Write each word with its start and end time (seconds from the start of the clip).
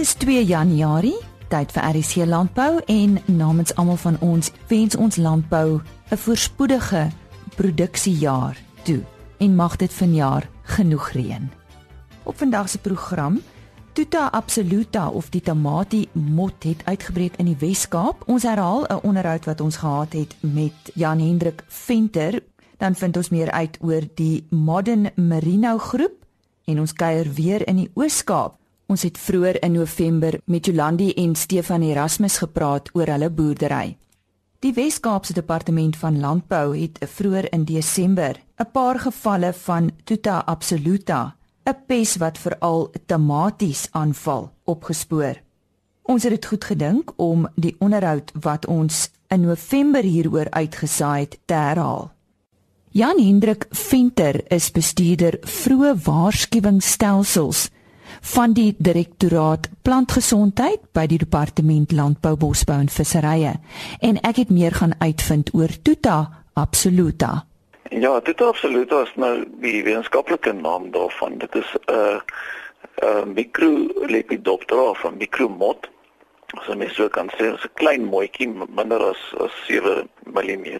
Dis 0.00 0.14
2 0.16 0.46
Januarie, 0.48 1.18
tyd 1.52 1.74
vir 1.76 1.84
RC 1.92 2.24
Landbou 2.24 2.78
en 2.88 3.18
namens 3.28 3.74
almal 3.76 3.98
van 4.00 4.14
ons 4.24 4.48
wens 4.70 4.96
ons 4.96 5.16
landbou 5.20 5.80
'n 6.08 6.16
voorspoedige 6.16 7.10
produksiejaar 7.56 8.56
toe 8.82 9.02
en 9.38 9.54
mag 9.54 9.76
dit 9.76 9.92
vanjaar 9.92 10.48
genoeg 10.62 11.10
reën. 11.10 11.50
Op 12.22 12.38
vandag 12.38 12.68
se 12.68 12.78
program 12.78 13.40
Tuta 13.92 14.28
absoluta 14.32 15.08
of 15.08 15.28
die 15.28 15.40
tamatie 15.40 16.08
mot 16.12 16.62
het 16.62 16.82
uitgebreek 16.84 17.36
in 17.36 17.44
die 17.44 17.56
Wes-Kaap. 17.58 18.22
Ons 18.26 18.42
herhaal 18.42 18.84
'n 18.88 19.02
onderhoud 19.02 19.44
wat 19.44 19.60
ons 19.60 19.76
gehad 19.76 20.12
het 20.12 20.36
met 20.40 20.90
Jan 20.94 21.18
Hendrik 21.18 21.64
Venter. 21.68 22.42
Dan 22.76 22.94
vind 22.94 23.16
ons 23.16 23.28
meer 23.28 23.50
uit 23.50 23.78
oor 23.80 24.02
die 24.14 24.46
Modern 24.50 25.10
Merino 25.14 25.78
groep 25.78 26.24
en 26.64 26.80
ons 26.80 26.92
kuier 26.92 27.32
weer 27.32 27.68
in 27.68 27.76
die 27.76 27.90
Oos-Kaap 27.94 28.59
Ons 28.90 29.04
het 29.06 29.18
vroeër 29.22 29.60
in 29.62 29.76
November 29.78 30.34
met 30.50 30.66
Jolandi 30.66 31.12
en 31.14 31.36
Stefan 31.38 31.82
Erasmus 31.86 32.40
gepraat 32.42 32.88
oor 32.92 33.06
hulle 33.06 33.28
boerdery. 33.30 33.96
Die 34.58 34.72
Wes-Kaapse 34.74 35.32
Departement 35.32 35.94
van 35.96 36.18
Landbou 36.18 36.74
het 36.74 36.98
vroeër 36.98 37.52
in 37.54 37.64
Desember 37.64 38.34
'n 38.58 38.70
paar 38.72 38.98
gevalle 38.98 39.52
van 39.52 39.90
Tuta 40.04 40.42
absoluta, 40.46 41.36
'n 41.64 41.76
pes 41.86 42.16
wat 42.16 42.38
veral 42.38 42.90
tamaties 43.06 43.88
aanval, 43.90 44.50
opgespoor. 44.64 45.36
Ons 46.02 46.22
het 46.22 46.32
dit 46.32 46.46
goed 46.46 46.64
gedink 46.64 47.12
om 47.16 47.48
die 47.54 47.76
onderhoud 47.78 48.32
wat 48.40 48.66
ons 48.66 49.10
in 49.28 49.40
November 49.40 50.02
hieroor 50.02 50.50
uitgesaai 50.50 51.20
het 51.20 51.38
te 51.44 51.54
herhaal. 51.54 52.12
Jan 52.90 53.18
Hendrik 53.18 53.66
Venter 53.70 54.52
is 54.52 54.70
bestuurder 54.70 55.38
vroeë 55.40 55.94
waarskuwingsstelsels 56.02 57.70
van 58.34 58.52
die 58.52 58.74
direktoraat 58.78 59.68
plantgesondheid 59.82 60.80
by 60.92 61.06
die 61.06 61.18
departement 61.18 61.92
landbou 61.92 62.36
bosbou 62.36 62.78
en 62.80 62.88
visserye 62.88 63.54
en 64.00 64.20
ek 64.22 64.36
het 64.44 64.50
meer 64.50 64.74
gaan 64.74 64.94
uitvind 64.98 65.54
oor 65.54 65.72
Tuta 65.82 66.18
absoluta. 66.54 67.44
Ja, 67.90 68.20
Tuta 68.20 68.44
absoluta 68.44 69.02
is 69.02 69.14
nou 69.14 69.44
die 69.62 69.82
wetenskaplike 69.82 70.52
naam 70.52 70.90
daarvan. 70.94 71.38
Dit 71.38 71.54
is 71.54 71.70
'n 71.74 71.92
uh, 71.92 72.20
'n 73.02 73.06
uh, 73.06 73.24
microlepidoptera 73.34 74.92
van 74.92 75.16
micromot. 75.16 75.88
So 76.64 76.74
mens 76.74 76.94
so 76.94 77.08
kan 77.08 77.30
sê, 77.36 77.44
'n 77.50 77.58
klein 77.74 78.04
moetjie 78.04 78.48
minder 78.68 79.00
as 79.02 79.34
as 79.44 79.52
7 79.66 80.08
mm 80.26 80.78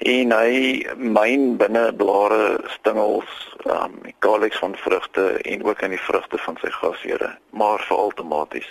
en 0.00 0.32
hy 0.32 0.86
myn 0.96 1.56
binne 1.60 1.90
blare, 1.96 2.58
stingels, 2.78 3.30
um 3.68 3.98
kalix 4.24 4.58
van 4.58 4.74
vrugte 4.76 5.26
en 5.44 5.64
ook 5.64 5.82
in 5.82 5.92
die 5.94 6.00
vrugte 6.00 6.38
van 6.38 6.56
sy 6.62 6.70
gasheure, 6.72 7.34
maar 7.50 7.84
vir 7.88 7.96
outomaties. 7.96 8.68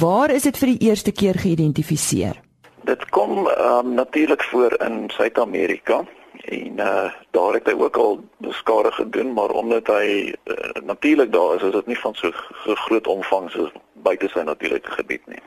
Waar 0.00 0.30
is 0.34 0.42
dit 0.42 0.58
vir 0.58 0.74
die 0.74 0.88
eerste 0.90 1.12
keer 1.12 1.38
geïdentifiseer? 1.38 2.40
Dit 2.88 3.04
kom 3.14 3.46
um 3.46 3.94
natuurlik 3.94 4.42
voor 4.50 4.74
in 4.82 5.10
Suid-Amerika 5.14 6.04
en 6.48 6.80
uh 6.82 7.10
daar 7.30 7.54
het 7.54 7.66
hy 7.66 7.74
ook 7.78 7.96
al 7.96 8.18
skade 8.50 8.90
gedoen, 8.92 9.32
maar 9.32 9.50
omdat 9.50 9.86
hy 9.86 10.34
uh, 10.44 10.82
natuurlik 10.82 11.32
daar 11.32 11.54
is, 11.54 11.62
is 11.62 11.72
dit 11.72 11.86
nie 11.86 11.98
van 11.98 12.14
so 12.14 12.30
groot 12.64 13.06
omvang 13.06 13.50
soos 13.50 13.70
buite 14.02 14.28
sy 14.32 14.42
natuurlike 14.42 14.90
gebied 14.90 15.26
nie. 15.26 15.42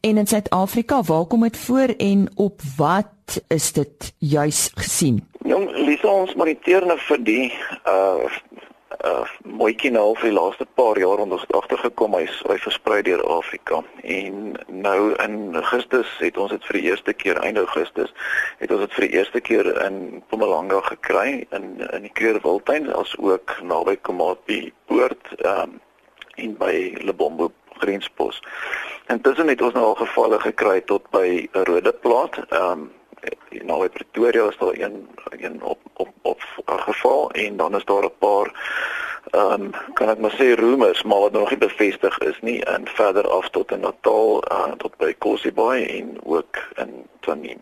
En 0.00 0.16
in 0.16 0.26
Suid-Afrika, 0.26 1.02
waar 1.02 1.24
kom 1.24 1.40
dit 1.40 1.56
voor 1.56 1.94
en 1.96 2.28
op 2.34 2.60
wat 2.76 3.42
is 3.48 3.72
dit 3.72 4.14
juis 4.18 4.70
gesien? 4.74 5.28
Jong, 5.42 5.70
Lisa, 5.76 6.08
ons 6.08 6.34
moniteer 6.34 6.86
nou 6.86 6.98
vir 6.98 7.22
die 7.24 7.52
uh 7.84 8.30
uh 9.04 9.26
mooietjie 9.44 9.90
nou 9.94 10.14
vir 10.18 10.30
die 10.30 10.34
laaste 10.34 10.66
paar 10.78 10.98
jaar 10.98 11.20
onder 11.22 11.42
agtergekom 11.54 12.16
hy's 12.18 12.38
hy 12.48 12.56
versprei 12.62 13.02
deur 13.06 13.22
Afrika 13.30 13.82
en 14.02 14.56
nou 14.66 15.12
in 15.22 15.36
Augustus 15.60 16.10
het 16.18 16.38
ons 16.40 16.50
dit 16.50 16.66
vir 16.66 16.78
die 16.78 16.86
eerste 16.88 17.14
keer 17.14 17.38
einde 17.46 17.62
Augustus 17.66 18.10
het 18.58 18.72
ons 18.74 18.82
dit 18.86 18.96
vir 18.96 19.06
die 19.06 19.20
eerste 19.20 19.42
keer 19.50 19.70
in 19.84 20.00
Mpumalanga 20.22 20.80
gekry 20.88 21.44
in 21.54 21.68
in 21.84 22.08
die 22.08 22.14
Kleurwiltuin 22.20 22.90
as 22.96 23.14
ook 23.18 23.58
naby 23.62 23.98
Komati 24.02 24.72
poort 24.90 25.30
um 25.44 25.78
en 26.38 26.54
by 26.58 26.74
Lebombo 27.02 27.52
grenspos. 27.78 28.42
Intussen 29.06 29.48
het 29.48 29.62
ons 29.62 29.72
nou 29.72 29.84
al 29.84 29.94
gevalle 29.94 30.40
gekry 30.40 30.80
tot 30.80 31.10
by 31.10 31.48
'n 31.52 31.64
rode 31.64 31.92
plaas. 31.92 32.30
Ehm 32.48 32.72
um, 32.72 32.90
nou 33.50 33.82
in 33.84 33.90
Pretoria 33.90 34.48
is 34.48 34.56
daar 34.58 34.78
een 34.78 35.08
een 35.30 35.62
op 35.62 35.78
op 35.92 36.08
op 36.22 36.40
geval 36.64 37.30
en 37.30 37.56
dan 37.56 37.76
is 37.76 37.84
daar 37.84 38.04
'n 38.04 38.18
paar 38.18 38.48
ehm 39.30 39.62
um, 39.62 39.70
kan 39.92 40.08
ek 40.08 40.18
maar 40.18 40.36
sê 40.40 40.54
rumors 40.54 41.02
maar 41.02 41.18
wat 41.18 41.32
nog 41.32 41.50
nie 41.50 41.58
bevestig 41.58 42.18
is 42.18 42.38
nie 42.40 42.64
en 42.64 42.88
verder 42.88 43.28
af 43.28 43.48
tot 43.50 43.70
in 43.70 43.80
Natal 43.80 44.44
uh, 44.52 44.72
tot 44.72 44.96
by 44.96 45.14
Kosibaai 45.18 45.98
en 45.98 46.18
ook 46.24 46.56
in 46.74 47.06
Twanin. 47.20 47.60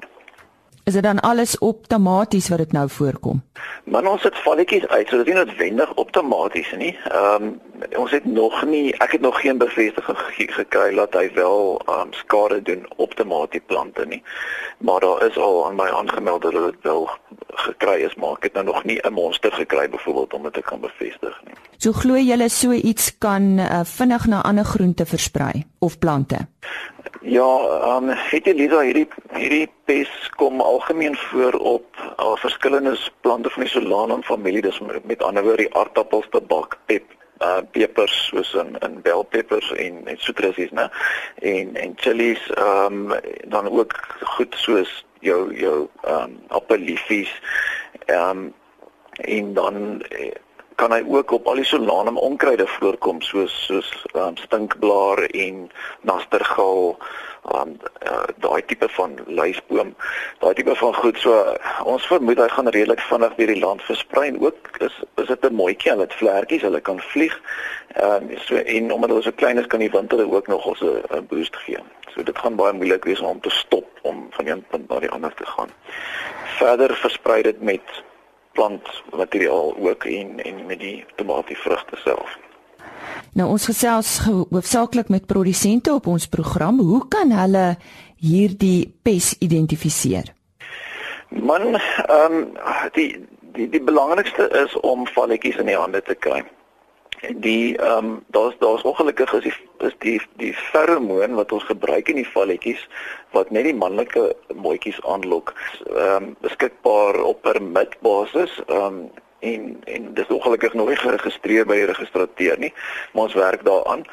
Is 0.86 0.92
dit 0.92 1.02
dan 1.02 1.20
alles 1.20 1.58
op 1.58 1.86
tematies 1.86 2.48
wat 2.48 2.58
dit 2.58 2.72
nou 2.72 2.88
voorkom? 2.90 3.42
Man 3.84 4.06
ons 4.06 4.22
het 4.22 4.36
valletjies 4.38 4.86
uit, 4.86 5.08
so 5.08 5.16
dit 5.16 5.26
is 5.26 5.32
nie 5.32 5.44
noodwendig 5.44 5.94
op 5.94 6.10
tematies 6.10 6.70
nie. 6.78 6.92
Ehm 7.10 7.42
um, 7.42 7.48
ons 7.98 8.10
het 8.10 8.24
nog 8.24 8.62
nie 8.64 8.94
ek 8.94 9.16
het 9.16 9.20
nog 9.20 9.40
geen 9.40 9.58
bevestiging 9.58 10.18
gekry 10.54 10.94
dat 10.94 11.18
hy 11.18 11.30
wel 11.34 11.82
um, 11.90 12.12
skade 12.12 12.62
doen 12.62 12.86
op 12.96 13.14
tomatieplante 13.14 14.06
nie. 14.06 14.22
Maar 14.78 15.00
daar 15.00 15.26
is 15.26 15.36
al 15.36 15.66
aan 15.66 15.74
my 15.74 15.90
aangemeld 15.90 16.42
dat 16.42 16.52
dit 16.52 16.80
wel 16.82 17.10
gekry 17.46 18.00
is, 18.06 18.14
maar 18.14 18.38
ek 18.38 18.42
het 18.42 18.52
nou 18.52 18.64
nog 18.64 18.84
nie 18.84 18.98
'n 19.02 19.12
monster 19.12 19.52
gekry 19.52 19.88
byvoorbeeld 19.90 20.34
om 20.34 20.42
dit 20.42 20.52
te 20.52 20.62
kan 20.62 20.80
bevestig 20.80 21.40
nie. 21.44 21.54
So 21.76 21.92
glo 21.92 22.14
jy 22.14 22.48
so 22.48 22.70
iets 22.70 23.18
kan 23.18 23.42
uh, 23.58 23.80
vinnig 23.84 24.26
na 24.26 24.42
ander 24.42 24.64
groente 24.64 25.06
versprei 25.06 25.64
of 25.78 25.98
plante? 25.98 26.46
Ja, 27.20 27.48
ehm 27.58 28.08
um, 28.08 28.16
het 28.30 28.46
jy 28.46 28.52
Lisa 28.54 28.80
hierdie 28.84 29.08
hierdie 29.34 29.68
pes 29.84 30.10
kom 30.36 30.60
algemeen 30.60 31.16
voor 31.16 31.52
op 31.52 31.86
al 32.16 32.36
verskillende 32.36 32.96
plante 33.20 33.50
van 33.50 33.62
die 33.62 33.70
Solanum 33.70 34.22
familie, 34.22 34.62
dis 34.62 34.80
met, 34.80 35.04
met 35.04 35.22
ander 35.22 35.42
woorde 35.42 35.64
die 35.64 35.74
aardappels, 35.74 36.28
tabak, 36.30 36.78
pep, 36.86 37.16
uh 37.44 37.62
pepers 37.70 38.14
soos 38.28 38.52
in 38.54 38.76
in 38.86 39.00
belpeppers 39.02 39.72
en 39.72 40.06
en 40.06 40.18
soetrusies, 40.18 40.70
né? 40.70 40.88
En 41.42 41.74
en 41.76 41.92
chilies, 41.96 42.50
ehm 42.54 43.10
um, 43.10 43.20
dan 43.44 43.68
ook 43.70 43.96
goed 44.36 44.54
soos 44.58 45.04
jou 45.20 45.54
jou 45.54 45.88
ehm 46.02 46.22
um, 46.22 46.38
appeliefies. 46.48 47.40
Ehm 48.06 48.30
um, 48.30 48.54
en 49.16 49.54
dan 49.54 50.02
eh, 50.02 50.32
kan 50.76 50.92
hy 50.92 51.02
ook 51.08 51.30
op 51.30 51.46
al 51.48 51.60
die 51.60 51.64
solanum 51.64 52.18
onkruide 52.20 52.66
voorkom 52.66 53.20
soos 53.24 53.54
soos 53.66 53.88
um, 54.14 54.36
stinkblaar 54.36 55.22
en 55.24 55.70
nastergal 56.00 56.96
um, 57.54 57.76
uh, 58.04 58.26
daai 58.44 58.62
tipe 58.68 58.88
van 58.96 59.16
luisboom 59.26 59.94
daai 60.40 60.54
tipe 60.54 60.74
van 60.76 60.94
goed. 60.94 61.18
So 61.22 61.56
ons 61.84 62.06
vermoed 62.10 62.40
hy 62.42 62.48
gaan 62.52 62.68
redelik 62.68 63.00
vinnig 63.08 63.36
deur 63.38 63.52
die 63.52 63.62
land 63.62 63.84
versprei 63.88 64.26
en 64.28 64.40
ook 64.44 64.80
is 64.88 64.98
is 65.22 65.30
dit 65.32 65.46
'n 65.48 65.54
mooitjie. 65.60 65.90
Hulle 65.90 66.08
het 66.08 66.18
vlekkies 66.20 66.66
hulle 66.68 66.80
kan 66.80 67.00
vlieg. 67.00 67.36
Um, 68.02 68.28
so 68.44 68.56
en 68.56 68.92
omdat 68.92 69.10
hulle 69.10 69.22
so 69.22 69.32
klein 69.32 69.58
is 69.58 69.66
kan 69.66 69.80
die 69.80 69.90
winter 69.90 70.20
ook 70.32 70.46
nog 70.46 70.66
ons 70.66 70.80
'n 70.80 71.26
boost 71.28 71.56
gee. 71.56 71.78
So 72.14 72.22
dit 72.22 72.38
gaan 72.38 72.56
baie 72.56 72.72
moeilik 72.72 73.04
wees 73.04 73.20
om 73.20 73.40
te 73.40 73.50
stop 73.50 73.86
om 74.02 74.26
van 74.30 74.46
een 74.46 74.64
punt 74.68 74.88
na 74.88 74.98
die 74.98 75.10
ander 75.10 75.34
te 75.34 75.46
gaan. 75.46 75.70
Verder 76.58 76.94
versprei 76.96 77.42
dit 77.42 77.60
met 77.60 78.04
plantmateriaal 78.56 79.76
ook 79.78 80.04
en 80.04 80.40
en 80.42 80.66
met 80.66 80.80
die 80.80 81.04
tomatievrugte 81.20 81.96
self. 82.02 82.34
Nou 83.36 83.48
ons 83.52 83.68
gesels 83.68 84.18
hoofsaaklik 84.24 85.08
met 85.12 85.26
produsente 85.28 85.92
op 85.94 86.06
ons 86.06 86.26
program. 86.26 86.80
Hoe 86.80 87.02
kan 87.08 87.32
hulle 87.36 87.76
hierdie 88.16 88.94
pes 89.02 89.34
identifiseer? 89.38 90.32
Man, 91.28 91.74
ehm 91.76 92.32
um, 92.32 92.52
die 92.92 93.10
die 93.56 93.68
die 93.72 93.82
belangrikste 93.82 94.48
is 94.64 94.76
om 94.80 95.06
valletjies 95.06 95.56
in 95.60 95.70
die 95.72 95.78
hande 95.78 96.02
te 96.02 96.14
kry 96.14 96.42
die 97.20 97.76
ehm 97.76 98.04
um, 98.04 98.24
daar's 98.26 98.54
daar's 98.58 98.82
ongelukkig 98.82 99.32
is 99.32 99.42
die 99.42 99.54
is 99.86 99.94
die 99.98 100.20
die 100.36 100.54
feromoon 100.54 101.34
wat 101.34 101.52
ons 101.52 101.64
gebruik 101.64 102.08
in 102.08 102.20
die 102.20 102.28
valletjies 102.28 102.88
wat 103.30 103.50
net 103.50 103.64
die 103.64 103.74
manlike 103.74 104.36
mooitjies 104.54 105.00
aanlok 105.02 105.54
ehm 105.86 106.22
um, 106.22 106.36
beskikbaar 106.40 107.22
op 107.22 107.42
permit 107.42 107.96
basis 108.00 108.60
ehm 108.66 108.82
um, 108.82 109.10
en 109.38 109.82
en 109.84 110.14
dis 110.14 110.32
ongelukkig 110.38 110.74
nog 110.74 110.88
nie 110.88 111.02
geregistreer 111.02 111.66
by 111.66 111.76
die 111.80 111.90
registrateur 111.92 112.58
nie 112.58 112.72
maar 113.12 113.28
ons 113.28 113.34
werk 113.34 113.64
daaraan. 113.64 114.04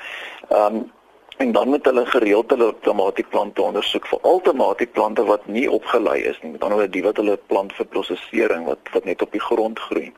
Ehm 0.50 0.76
um, 0.76 0.92
en 1.38 1.52
dan 1.52 1.68
moet 1.68 1.86
hulle 1.86 2.06
gereeld 2.06 2.50
hulle 2.50 2.74
tomatieplante 2.82 3.62
ondersoek 3.62 4.06
vir 4.08 4.20
al 4.22 4.42
tomatieplante 4.42 5.24
wat 5.26 5.48
nie 5.48 5.70
opgelei 5.70 6.20
is 6.30 6.38
nie 6.42 6.52
met 6.52 6.62
ander 6.64 6.78
woorde 6.78 6.94
die 6.94 7.04
wat 7.04 7.18
hulle 7.18 7.38
plant 7.48 7.74
vir 7.74 7.86
prosesering 7.96 8.68
wat 8.70 8.92
wat 8.94 9.06
net 9.10 9.22
op 9.22 9.32
die 9.32 9.42
grond 9.42 9.80
groei 9.80 10.12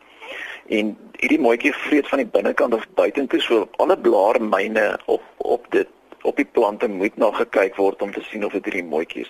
en 0.67 0.95
hierdie 1.19 1.39
mooitjie 1.39 1.73
vreet 1.73 2.07
van 2.09 2.23
die 2.23 2.31
binnekant 2.37 2.73
of 2.73 2.87
buitentoe 2.97 3.41
so 3.41 3.67
alle 3.77 3.97
blaarmyne 3.97 4.97
op 5.05 5.23
op 5.37 5.67
dit 5.71 5.87
op 6.25 6.35
die 6.35 6.47
plante 6.57 6.87
moet 6.89 7.17
na 7.21 7.29
gekyk 7.31 7.75
word 7.77 8.01
om 8.01 8.11
te 8.13 8.23
sien 8.29 8.45
of 8.45 8.55
dit 8.57 8.65
hierdie 8.65 8.87
mooitjies. 8.89 9.29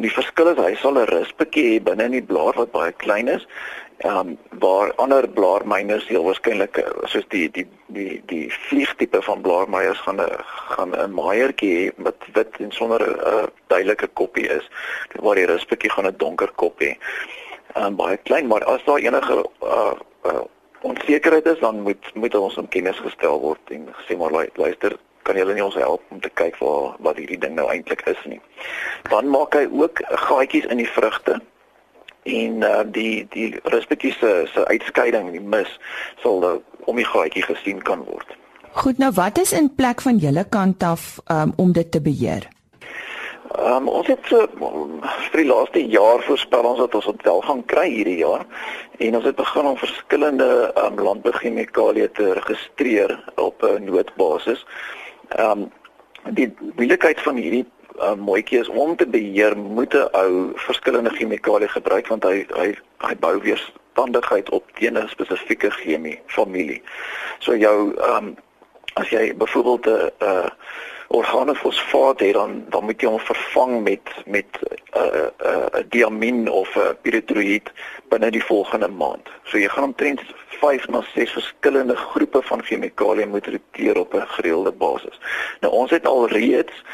Die 0.00 0.12
verskil 0.12 0.54
is 0.54 0.62
hy 0.62 0.72
sal 0.80 0.96
'n 0.98 1.10
rispetjie 1.12 1.64
hê 1.68 1.82
binne 1.84 2.08
in 2.08 2.16
die 2.16 2.28
blaar 2.32 2.56
wat 2.56 2.72
baie 2.72 2.92
klein 2.92 3.28
is. 3.28 3.46
Ehm 4.00 4.18
um, 4.18 4.38
waar 4.62 4.94
ander 4.96 5.28
blaarmyners 5.28 6.06
heel 6.08 6.24
waarskynlik 6.24 6.80
soos 7.12 7.26
die 7.28 7.50
die 7.56 7.66
die 7.96 8.22
die 8.26 8.46
vliegtipe 8.68 9.20
van 9.22 9.42
blaarmyers 9.44 10.00
gaan 10.06 10.20
'n 10.20 10.44
gaan 10.76 10.96
'n 10.96 11.12
maaiertjie 11.14 11.74
hê 11.76 11.92
met 11.96 12.16
wit 12.32 12.56
en 12.58 12.72
sonder 12.72 13.02
'n 13.04 13.50
duidelike 13.68 14.06
koppie 14.06 14.48
is. 14.48 14.70
Waar 15.20 15.34
die 15.34 15.50
rispetjie 15.52 15.90
gaan 15.90 16.06
'n 16.06 16.16
donker 16.16 16.50
kop 16.56 16.80
hê. 16.80 16.96
Ehm 17.74 17.86
um, 17.86 17.96
baie 17.96 18.16
klein, 18.16 18.46
maar 18.46 18.64
as 18.64 18.84
daar 18.84 18.98
enige 18.98 19.44
uh, 19.62 19.92
uh, 20.24 20.44
onsekerheid 20.82 21.46
is 21.46 21.60
dan 21.60 21.80
moet 21.80 22.10
moet 22.14 22.34
ons 22.34 22.56
om 22.56 22.68
kennis 22.68 22.98
gestel 23.04 23.40
word 23.40 23.72
en 23.74 23.88
sê 24.08 24.16
maar 24.16 24.32
luister 24.54 24.96
kan 25.22 25.36
julle 25.36 25.54
nie 25.54 25.64
ons 25.64 25.76
help 25.78 26.02
om 26.08 26.20
te 26.20 26.30
kyk 26.40 26.58
waar 26.58 26.96
wat 27.06 27.20
hierdie 27.20 27.38
ding 27.38 27.54
nou 27.54 27.68
eintlik 27.70 28.02
is 28.08 28.20
nie. 28.24 28.40
Dan 29.10 29.28
maak 29.30 29.54
hy 29.54 29.66
ook 29.68 30.02
gaatjies 30.26 30.68
in 30.72 30.80
die 30.80 30.88
vrugte 30.88 31.40
en 32.28 32.64
uh, 32.66 32.82
die 32.84 33.26
die 33.34 33.50
respektief 33.72 34.18
se 34.20 34.32
se 34.52 34.64
uitskeiding 34.66 35.32
die 35.36 35.44
mis 35.54 35.70
sal 36.22 36.40
nou 36.44 36.56
om 36.90 36.96
die 36.96 37.08
gaatjie 37.08 37.44
gesien 37.44 37.82
kan 37.82 38.04
word. 38.08 38.36
Goed 38.80 38.98
nou 39.02 39.10
wat 39.16 39.38
is 39.38 39.52
in 39.52 39.72
plek 39.74 40.00
van 40.00 40.20
julle 40.22 40.46
kant 40.48 40.82
af 40.82 41.18
um, 41.28 41.52
om 41.56 41.72
dit 41.76 41.90
te 41.90 42.00
beheer? 42.00 42.48
Ehm 43.58 43.82
um, 43.82 43.88
ons 43.88 44.06
het 44.06 44.18
so 44.30 44.44
vir 44.54 45.40
die 45.40 45.48
laaste 45.48 45.80
jaar 45.90 46.22
voorspel 46.22 46.66
ons 46.68 46.78
dat 46.78 46.92
ons 46.94 47.06
dit 47.08 47.24
wel 47.26 47.40
gaan 47.42 47.62
kry 47.72 47.88
hierdie 47.90 48.20
jaar 48.20 48.44
en 49.02 49.16
ons 49.18 49.26
het 49.26 49.36
begin 49.36 49.66
om 49.72 49.78
verskillende 49.80 50.46
ehm 50.68 50.98
um, 50.98 51.00
landbouchemikalieë 51.06 52.12
te 52.14 52.28
registreer 52.38 53.16
op 53.34 53.64
'n 53.66 53.84
noodbasis. 53.84 54.62
Ehm 55.28 55.50
um, 55.50 55.72
die 56.38 56.54
moeilikheid 56.76 57.20
van 57.20 57.36
hierdie 57.42 57.64
uh, 57.98 58.14
mooitjie 58.14 58.60
is 58.60 58.68
om 58.68 58.96
te 58.96 59.06
beheer 59.06 59.56
moet 59.58 59.94
'n 59.94 60.08
ou 60.12 60.52
verskillende 60.54 61.10
chemikalieë 61.10 61.74
gebruik 61.74 62.06
want 62.06 62.24
hy 62.24 62.46
hy 62.54 62.74
hy 63.02 63.14
bou 63.18 63.34
weerstandigheid 63.40 64.50
op 64.50 64.70
teen 64.78 64.98
'n 64.98 65.08
spesifieke 65.08 65.70
chemie 65.70 66.20
familie. 66.26 66.82
So 67.38 67.56
jou 67.56 67.94
ehm 67.98 68.16
um, 68.16 68.36
as 68.94 69.08
jy 69.08 69.34
byvoorbeeld 69.34 69.86
'n 69.86 70.10
uh, 70.22 70.50
organofosfaat 71.12 72.20
het 72.20 72.32
dan 72.32 72.64
dan 72.68 72.84
moet 72.84 73.00
jy 73.02 73.08
hom 73.10 73.18
vervang 73.18 73.82
met 73.82 74.10
met 74.26 74.46
'n 74.62 74.98
uh, 74.98 75.02
'n 75.02 75.32
uh, 75.46 75.66
uh, 75.74 75.82
diamin 75.88 76.48
of 76.48 76.74
'n 76.76 76.78
uh, 76.78 76.94
pyrethroïed 77.02 77.72
binne 78.08 78.30
die 78.30 78.44
volgende 78.44 78.88
maand. 78.88 79.28
So 79.42 79.58
jy 79.58 79.68
gaan 79.68 79.84
omtrent 79.84 80.20
5 80.48 80.88
na 80.88 81.02
6 81.14 81.32
verskillende 81.32 81.96
groepe 81.96 82.42
van 82.42 82.62
chemikalieë 82.62 83.26
moet 83.26 83.46
roteer 83.46 83.98
op 83.98 84.14
'n 84.14 84.26
gereelde 84.26 84.72
basis. 84.72 85.20
Nou 85.60 85.72
ons 85.72 85.90
het 85.90 86.06
al 86.06 86.28
reeds 86.28 86.84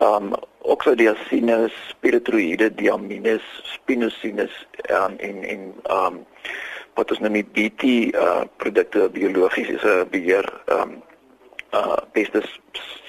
um 0.00 0.32
oxodiacinus, 0.58 1.74
pyrethroïde, 2.00 2.74
diamines, 2.74 3.42
spinosines 3.62 4.66
um, 4.90 5.14
en 5.18 5.42
en 5.42 5.74
um 5.90 6.26
wat 6.94 7.10
ons 7.10 7.20
met 7.20 7.52
BT 7.52 7.82
uh 8.14 8.42
produkte 8.56 9.08
biologies 9.12 9.68
is 9.68 9.82
'n 9.82 10.06
beheer 10.10 10.46
um 10.66 11.02
uh 11.72 11.98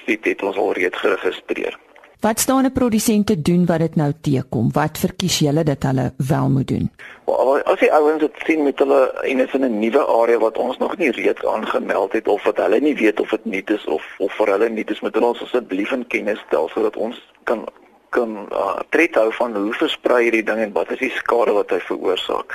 pestisied 0.06 0.24
het 0.24 0.42
ons 0.42 0.56
al 0.56 0.72
reeds 0.72 0.98
geregistreer. 0.98 1.78
Wat 2.20 2.40
staan 2.40 2.64
'n 2.64 2.72
produsent 2.72 3.26
te 3.26 3.42
doen 3.42 3.66
wat 3.66 3.78
dit 3.78 3.94
nou 3.96 4.12
teekom? 4.20 4.72
Wat 4.72 4.98
verkies 4.98 5.38
julle 5.38 5.62
dat 5.64 5.82
hulle 5.82 6.12
wel 6.16 6.48
moet 6.48 6.68
doen? 6.68 6.90
Well, 7.24 7.62
as 7.62 7.78
die 7.78 7.92
ouens 7.92 8.20
dit 8.20 8.32
sien 8.46 8.62
met 8.62 8.78
hulle 8.78 9.12
en 9.22 9.40
is 9.40 9.52
in 9.52 9.64
'n 9.64 9.78
nuwe 9.78 10.06
area 10.06 10.38
wat 10.38 10.58
ons 10.58 10.78
nog 10.78 10.96
nie 10.96 11.10
reeds 11.10 11.44
aangemeld 11.44 12.12
het 12.12 12.28
of 12.28 12.42
wat 12.44 12.56
hulle 12.56 12.80
nie 12.80 12.94
weet 12.94 13.20
of 13.20 13.30
dit 13.30 13.44
nuut 13.44 13.70
is 13.70 13.84
of 13.84 14.04
of 14.18 14.32
vir 14.32 14.46
hulle 14.46 14.68
nuut 14.68 14.90
is, 14.90 15.00
moet 15.00 15.16
ons 15.16 15.42
asseblief 15.42 15.92
in 15.92 16.06
kennis 16.06 16.42
stel 16.46 16.68
sodat 16.68 16.96
ons 16.96 17.32
kan 17.44 17.68
kan 18.10 18.48
uh, 18.52 18.80
tred 18.88 19.14
hou 19.14 19.32
van 19.32 19.54
hoe 19.54 19.72
versprei 19.72 20.22
hierdie 20.22 20.44
ding 20.44 20.58
en 20.58 20.72
wat 20.72 20.90
is 20.90 20.98
die 20.98 21.10
skade 21.10 21.52
wat 21.52 21.70
hy 21.70 21.80
veroorsaak. 21.80 22.54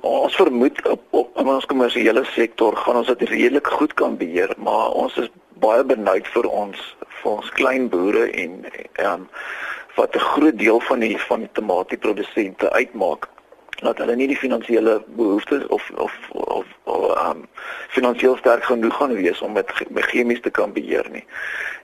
Ons 0.00 0.36
vermoed 0.36 0.86
op, 0.88 1.02
op 1.10 1.38
in 1.40 1.48
ons 1.48 1.66
kommersiële 1.66 2.24
sektor 2.24 2.76
gaan 2.76 2.96
ons 2.96 3.06
dit 3.06 3.28
redelik 3.28 3.66
goed 3.66 3.94
kan 3.94 4.16
beheer, 4.16 4.54
maar 4.56 4.92
ons 5.04 5.16
is 5.16 5.30
baie 5.60 5.84
benoud 5.84 6.26
vir 6.36 6.48
ons 6.48 6.96
vir 7.20 7.30
ons 7.32 7.50
klein 7.58 7.88
boere 7.88 8.30
en 8.30 8.64
ehm 8.70 9.12
um, 9.12 9.28
wat 9.94 10.16
'n 10.16 10.18
groot 10.18 10.58
deel 10.58 10.80
van 10.80 10.98
die 10.98 11.18
van 11.18 11.40
die 11.40 11.52
tomatieprodusente 11.52 12.70
uitmaak 12.70 13.28
dat 13.80 13.98
hulle 13.98 14.16
nie 14.16 14.26
die 14.26 14.36
finansiële 14.36 15.02
behoeftes 15.06 15.66
of 15.66 15.90
of 15.94 16.12
of 16.32 16.66
ehm 16.86 17.30
um, 17.30 17.46
finansiëel 17.88 18.36
sterk 18.36 18.64
genoeg 18.64 18.96
gaan 18.96 19.14
wees 19.14 19.40
om 19.40 19.52
met, 19.52 19.72
met 19.88 20.04
chemies 20.04 20.40
te 20.40 20.50
kan 20.50 20.72
beheer 20.72 21.06
nie. 21.10 21.24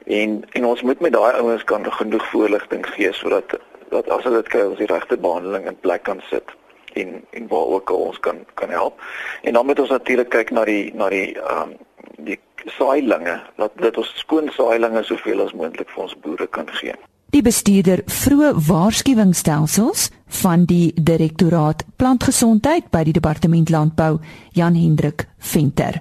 En 0.07 0.45
en 0.51 0.65
ons 0.65 0.83
moet 0.83 1.01
met 1.01 1.13
daai 1.13 1.33
ouens 1.33 1.65
kan 1.65 1.93
genoeg 1.93 2.27
voorligting 2.27 2.87
gee 2.87 3.13
sodat 3.13 3.59
dat 3.91 4.09
as 4.09 4.25
hulle 4.25 4.43
dit 4.43 4.49
kry 4.49 4.61
ons 4.61 4.79
die 4.79 4.87
regte 4.91 5.17
behandeling 5.17 5.67
in 5.67 5.81
plek 5.81 6.03
kan 6.03 6.23
sit 6.31 6.57
en 6.93 7.25
en 7.31 7.49
waar 7.49 7.75
ook 7.77 7.91
al 7.91 7.97
ons 7.97 8.21
kan 8.21 8.45
kan 8.55 8.71
help. 8.71 9.01
En 9.43 9.53
dan 9.53 9.67
moet 9.67 9.81
ons 9.81 9.91
natuurlik 9.91 10.29
kyk 10.29 10.51
na 10.51 10.65
die 10.65 10.95
na 10.95 11.09
die 11.09 11.39
ehm 11.39 11.63
um, 11.63 11.79
die 12.25 12.39
saailinge 12.79 13.41
dat 13.57 13.73
dit 13.81 13.97
ons 13.97 14.13
skoon 14.17 14.51
saailinge 14.57 15.03
soveel 15.05 15.45
as 15.45 15.55
moontlik 15.57 15.89
vir 15.95 16.03
ons 16.03 16.17
boere 16.21 16.47
kan 16.47 16.69
gee. 16.81 16.95
Die 17.31 17.43
bestuurder 17.47 18.03
vroeë 18.11 18.53
waarskuwingsstelsels 18.67 20.09
van 20.43 20.65
die 20.67 20.91
direktoraat 20.99 21.85
plantgesondheid 21.97 22.89
by 22.91 23.05
die 23.07 23.15
departement 23.15 23.71
landbou 23.71 24.19
Jan 24.59 24.75
Hendrik 24.75 25.29
Venter. 25.39 26.01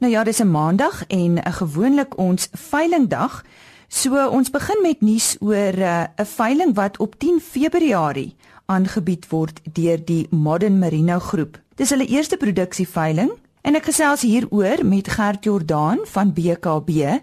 Nou 0.00 0.12
ja, 0.12 0.24
dis 0.24 0.40
'n 0.40 0.50
maandag 0.50 1.04
en 1.08 1.38
'n 1.38 1.52
gewoonlik 1.52 2.18
ons 2.18 2.48
veilingdag. 2.52 3.44
So 3.88 4.28
ons 4.28 4.50
begin 4.50 4.82
met 4.82 5.00
nuus 5.00 5.36
oor 5.40 5.74
eh, 5.74 6.02
'n 6.16 6.20
uh, 6.20 6.26
veiling 6.26 6.74
wat 6.74 6.98
op 6.98 7.18
10 7.18 7.40
Februarie 7.40 8.36
aangebied 8.66 9.28
word 9.28 9.60
deur 9.72 10.04
die 10.04 10.26
Modern 10.30 10.78
Merino 10.78 11.18
groep. 11.18 11.58
Dis 11.74 11.90
hulle 11.90 12.06
eerste 12.06 12.36
produksieveiling 12.36 13.30
En 13.62 13.74
ek 13.74 13.88
gesels 13.90 14.22
hieroor 14.22 14.84
met 14.86 15.08
Gert 15.10 15.44
Jordaan 15.44 15.98
van 16.06 16.30
BKB. 16.32 17.18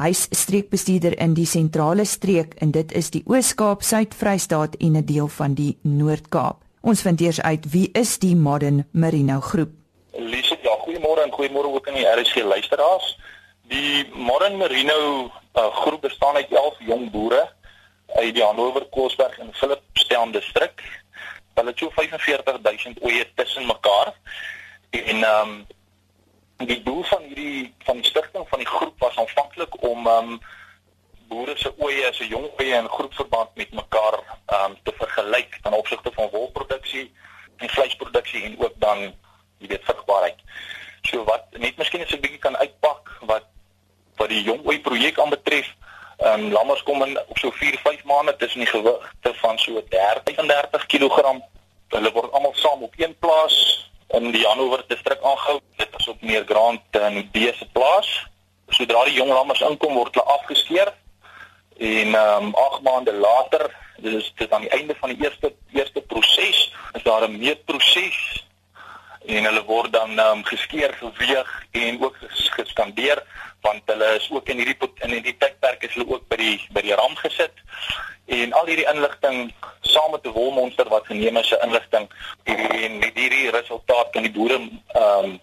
Hy's 0.00 0.26
streekbestuurder 0.30 1.16
in 1.18 1.34
die 1.34 1.46
sentrale 1.46 2.04
streek 2.06 2.54
en 2.62 2.70
dit 2.70 2.92
is 2.96 3.10
die 3.10 3.22
Oos-Kaap, 3.26 3.82
Suid-Vrystaat 3.82 4.76
en 4.78 4.96
'n 4.96 5.04
deel 5.04 5.28
van 5.28 5.54
die 5.54 5.78
Noord-Kaap. 5.82 6.62
Ons 6.80 7.02
vind 7.02 7.20
eers 7.20 7.40
uit 7.40 7.70
wie 7.70 7.90
is 7.92 8.18
die 8.18 8.36
Modern 8.36 8.86
Merino 8.92 9.40
groep. 9.40 9.70
Lise, 10.12 10.56
ja, 10.62 10.76
goeiemôre 10.86 11.22
en 11.22 11.32
goeiemôre 11.32 11.68
ook 11.74 11.88
aan 11.88 11.94
die 11.94 12.06
RSG 12.06 12.42
luisteraars. 12.42 13.18
Die 13.68 14.08
Modern 14.14 14.56
Merino 14.56 15.30
uh, 15.54 15.74
groep 15.74 16.00
bestaan 16.00 16.34
uit 16.34 16.50
11 16.50 16.76
jong 16.78 17.10
boere 17.10 17.48
uit 18.14 18.34
die 18.34 18.42
Hannover, 18.42 18.86
Koelsberg 18.90 19.38
en 19.38 19.52
Philipstown 19.52 20.30
distrik. 20.30 20.82
Hulle 21.54 21.68
het 21.68 21.78
so 21.78 21.90
45000 21.90 23.02
oeye 23.02 23.26
tussen 23.34 23.66
mekaar. 23.66 24.14
En 24.90 25.22
ehm 25.22 25.48
um, 25.48 25.66
die 26.66 26.82
doel 26.82 27.02
van 27.02 27.22
hierdie 27.22 27.74
van 27.84 27.96
die 27.96 28.04
stigting 28.04 28.48
van 28.48 28.58
die 28.58 28.68
groep 28.68 28.98
was 28.98 29.16
aanvanklik 29.16 29.82
om 29.82 30.06
um 30.06 30.40
boere 31.28 31.56
se 31.56 31.72
oeye 31.78 32.10
'n 32.10 32.28
jong 32.28 32.48
oeye 32.60 32.76
in 32.76 32.88
groepverband 32.88 33.54
met 33.54 33.72
mekaar 33.72 34.18
um 34.58 34.76
te 34.82 34.92
vergelyk 34.96 35.58
ten 35.62 35.72
opsigte 35.72 36.12
van 36.12 36.28
wolproduksie 36.30 37.12
en 37.56 37.68
vleisproduksie 37.68 38.42
en 38.42 38.58
ook 38.58 38.74
dan 38.76 38.98
jy 39.58 39.68
weet 39.68 39.84
vrugbaarheid. 39.84 40.38
So 41.02 41.24
wat 41.24 41.44
net 41.50 41.76
miskien 41.76 42.02
as 42.02 42.12
'n 42.12 42.20
bietjie 42.20 42.38
kan 42.38 42.56
uitpak 42.56 43.10
wat 43.20 43.44
wat 44.16 44.28
die 44.28 44.42
jong 44.42 44.66
ooi 44.66 44.80
projek 44.80 45.18
aanbetref, 45.18 45.68
um 46.18 46.52
lammers 46.52 46.82
kom 46.82 47.02
in 47.02 47.18
op 47.28 47.38
so 47.38 47.50
4-5 47.50 48.04
maande 48.04 48.36
tussen 48.36 48.60
die 48.60 48.68
gewigte 48.68 49.34
van 49.34 49.58
so 49.58 49.82
30 49.88 50.86
kg. 50.86 51.40
Hulle 51.88 52.12
word 52.12 52.32
almal 52.32 52.54
saam 52.54 52.82
op 52.82 52.94
een 52.96 53.18
plaas 53.18 53.88
in 54.08 54.30
die 54.30 54.46
Hannover 54.46 54.84
distrik 54.86 55.22
aangehou. 55.22 55.60
Dit 55.76 55.89
op 56.10 56.22
meer 56.22 56.44
grond 56.46 56.98
in 57.00 57.28
dese 57.32 57.66
plaas. 57.72 58.10
Sodra 58.68 59.04
die 59.08 59.18
jong 59.18 59.32
lammers 59.32 59.62
inkom 59.66 59.96
word 59.98 60.14
hulle 60.14 60.38
afgeskeer 60.38 60.92
en 61.80 62.14
ehm 62.14 62.50
um, 62.50 62.54
8 62.54 62.82
maande 62.82 63.12
later, 63.12 63.70
dit 63.96 64.14
is 64.14 64.32
dit 64.36 64.52
aan 64.52 64.66
die 64.66 64.74
einde 64.76 64.94
van 65.00 65.14
die 65.14 65.24
eerste 65.24 65.54
eerste 65.72 66.00
proses, 66.00 66.58
is 66.92 67.02
daar 67.02 67.28
'n 67.28 67.38
meetproses 67.38 68.44
en 69.26 69.44
hulle 69.44 69.64
word 69.64 69.92
dan 69.92 70.18
ehm 70.18 70.38
um, 70.38 70.44
geskeer, 70.44 70.92
geweeg 70.92 71.66
en 71.70 72.02
ook 72.04 72.16
geskandeer 72.28 73.24
want 73.60 73.82
hulle 73.84 74.14
is 74.16 74.30
ook 74.30 74.48
in 74.48 74.56
hierdie 74.56 74.76
in 75.04 75.10
hierdie 75.10 75.36
tydperk 75.36 75.82
is 75.84 75.94
hulle 75.94 76.08
ook 76.14 76.28
by 76.28 76.36
die 76.36 76.56
by 76.72 76.80
die 76.80 76.94
ram 76.94 77.16
gesit. 77.16 77.52
En 78.26 78.52
al 78.52 78.66
hierdie 78.70 78.88
inligting 78.92 79.52
saam 79.80 80.10
met 80.10 80.26
'n 80.26 80.32
wolmonster 80.36 80.88
wat 80.88 81.06
geneem 81.06 81.36
is 81.36 81.48
se 81.48 81.60
inligting 81.64 82.08
en 82.44 82.98
met 82.98 83.14
hierdie 83.14 83.50
resultaat 83.50 84.10
kan 84.10 84.22
die 84.22 84.32
boere 84.32 84.58
ehm 84.58 85.24
um, 85.24 85.40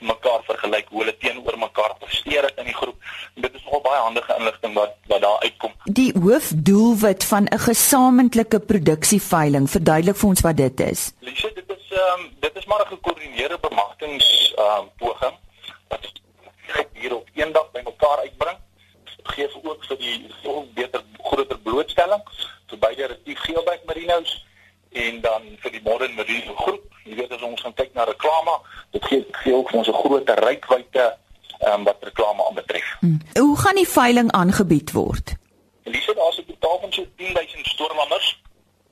mekaar 0.00 0.42
vergelyk, 0.46 0.88
hoe 0.88 1.00
hulle 1.02 1.16
teenoor 1.16 1.58
mekaar 1.58 1.94
presteer 1.98 2.42
het 2.42 2.56
in 2.56 2.64
die 2.64 2.74
groep. 2.74 2.96
En 3.34 3.42
dit 3.42 3.54
is 3.54 3.64
nogal 3.64 3.80
baie 3.80 4.00
handige 4.00 4.36
inligting 4.38 4.74
wat 4.74 4.94
wat 5.06 5.20
daar 5.20 5.40
uitkom. 5.40 5.72
Die 5.84 6.12
hoofdoelwit 6.18 7.24
van 7.24 7.44
'n 7.44 7.58
gesamentlike 7.58 8.60
produksieveiling, 8.60 9.70
verduidelik 9.70 10.16
vir 10.16 10.28
ons 10.28 10.40
wat 10.40 10.56
dit 10.56 10.80
is. 10.80 11.12
Lise, 11.20 11.52
dit 11.54 11.68
is 11.76 11.90
ehm 11.90 12.20
um, 12.20 12.30
dit 12.40 12.56
is 12.56 12.66
maar 12.66 12.80
'n 12.84 12.94
gekoördineerde 12.94 13.58
bemarkings 13.60 14.54
ehm 14.56 14.78
um, 14.78 14.90
poging 14.96 15.34
wat 15.88 16.12
hier 16.92 17.14
op 17.14 17.28
eendag 17.34 17.70
bymekaar 17.70 18.18
uitbring. 18.18 18.58
Gee 19.22 19.48
ook 19.62 19.84
vir 19.84 19.98
die 19.98 20.30
beter 20.74 21.02
groter 21.22 21.58
blootstelling 21.58 22.22
vir 22.68 22.78
beide 22.78 23.06
retief 23.06 23.38
geelbek 23.38 23.84
merinos 23.86 24.46
en 24.92 25.20
dan 25.20 25.42
vir 25.62 25.70
die 25.70 25.82
Modern 25.82 26.14
Marine 26.14 26.54
groep. 26.56 26.84
Jy 27.04 27.14
weet 27.14 27.32
as 27.32 27.42
ons 27.42 27.60
gaan 27.60 27.74
kyk 27.74 27.94
na 27.94 28.04
reklame, 28.04 28.58
dit 28.90 29.04
gee 29.04 29.26
gee 29.42 29.54
ook 29.54 29.70
vir 29.70 29.78
ons 29.78 29.88
'n 29.88 30.00
groter 30.02 30.44
rykwyte 30.44 31.16
um, 31.66 31.84
wat 31.84 31.96
reklame 32.00 32.46
aanbetref. 32.46 32.96
Hmm. 33.00 33.20
Hoe 33.32 33.56
gaan 33.58 33.74
die 33.74 33.88
veiling 33.88 34.30
aangebied 34.32 34.92
word? 34.92 35.36
Elise, 35.82 36.14
daar's 36.14 36.38
'n 36.38 36.46
totaal 36.46 36.78
van 36.80 36.92
so 36.92 37.06
10000 37.16 37.66
stormlammers 37.66 38.40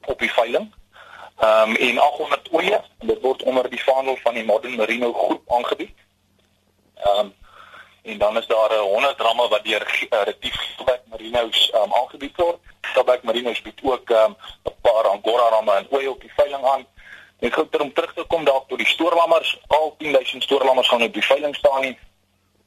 op 0.04 0.18
die 0.18 0.32
veiling. 0.32 0.72
Ehm 1.36 1.70
um, 1.70 1.76
en 1.76 1.98
800 1.98 2.48
oeye, 2.52 2.80
dit 2.98 3.20
word 3.20 3.42
onder 3.42 3.70
die 3.70 3.82
vaandel 3.82 4.16
van 4.16 4.34
die 4.34 4.44
Modern 4.44 4.76
Merino 4.76 5.12
groep 5.12 5.52
aangebied. 5.52 5.96
Ehm 6.94 7.18
um, 7.18 7.34
en 8.06 8.18
dan 8.18 8.36
is 8.36 8.46
daar 8.46 8.70
'n 8.72 8.88
100 8.94 9.20
ramme 9.20 9.48
wat 9.48 9.64
deur 9.64 9.82
uh, 10.10 10.22
Retief 10.22 10.56
Quebec 10.76 11.00
Marinos 11.10 11.72
um, 11.74 11.92
aangebied 11.94 12.36
word. 12.36 12.58
Quebec 12.80 13.22
Marinos 13.22 13.62
bied 13.62 13.80
ook 13.82 14.10
'n 14.10 14.14
um, 14.14 14.36
paar 14.80 15.06
Angora 15.08 15.48
ramme 15.48 15.72
en 15.72 15.86
ooi 15.90 16.06
op 16.08 16.20
die 16.20 16.32
veiling 16.36 16.64
aan. 16.64 16.86
En 17.38 17.52
gou 17.52 17.66
om 17.78 17.92
terug 17.92 18.12
te 18.14 18.24
kom 18.28 18.44
daar 18.44 18.60
tot 18.68 18.78
die 18.78 18.86
stoorlammers, 18.86 19.60
al 19.66 19.94
10000 19.98 20.42
stoorlammers 20.42 20.88
gaan 20.88 21.02
op 21.02 21.12
die 21.12 21.24
veiling 21.24 21.56
staan 21.56 21.80
nie. 21.80 21.98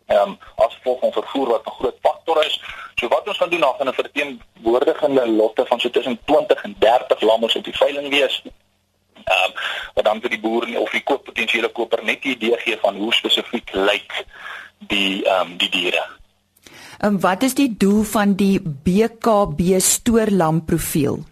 Ehm 0.06 0.30
um, 0.30 0.38
as 0.56 0.74
gevolg 0.74 1.00
van 1.00 1.12
vervoer 1.12 1.48
wat 1.48 1.66
'n 1.66 1.78
groot 1.80 1.98
faktor 2.02 2.46
is. 2.46 2.62
So 2.96 3.08
wat 3.08 3.28
ons 3.28 3.38
gaan 3.38 3.50
doen 3.50 3.60
nou 3.60 3.76
gaan 3.76 3.88
'n 3.88 3.94
verteenwoordigende 3.94 5.28
lotte 5.28 5.66
van 5.66 5.80
so 5.80 5.90
tussen 5.90 6.20
20 6.26 6.64
en 6.64 6.76
30 6.80 7.22
lammers 7.22 7.56
op 7.56 7.64
die 7.64 7.78
veiling 7.78 8.10
wees. 8.10 8.42
Ehm 9.24 9.46
um, 9.46 9.54
wat 9.94 10.06
dan 10.06 10.22
vir 10.22 10.30
die 10.30 10.40
boer 10.40 10.80
of 10.80 10.92
die 10.92 11.04
koop 11.04 11.24
potensiële 11.24 11.70
koper 11.70 12.04
net 12.04 12.24
'n 12.24 12.28
idee 12.28 12.58
gee 12.58 12.78
van 12.78 12.96
hoe 12.96 13.14
spesifiek 13.14 13.70
lyk 13.74 14.26
die 14.80 15.24
ehm 15.26 15.52
um, 15.52 15.58
die 15.58 15.70
diere. 15.70 16.06
En 17.00 17.20
wat 17.20 17.44
is 17.44 17.54
die 17.56 17.78
doel 17.78 18.04
van 18.04 18.34
die 18.36 18.60
BKB 18.62 19.80
stoorlam 19.80 20.66
profiel? 20.66 21.24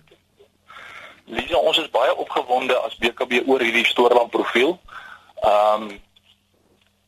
Lisa, 1.25 1.57
ons 1.57 1.77
is 1.77 1.89
baie 1.91 2.15
opgewonde 2.15 2.75
as 2.87 2.95
BKB 2.95 3.41
oor 3.45 3.59
hierdie 3.59 3.85
stoorlam 3.85 4.29
profiel. 4.29 4.77
Ehm 5.41 5.81
um, 5.81 5.99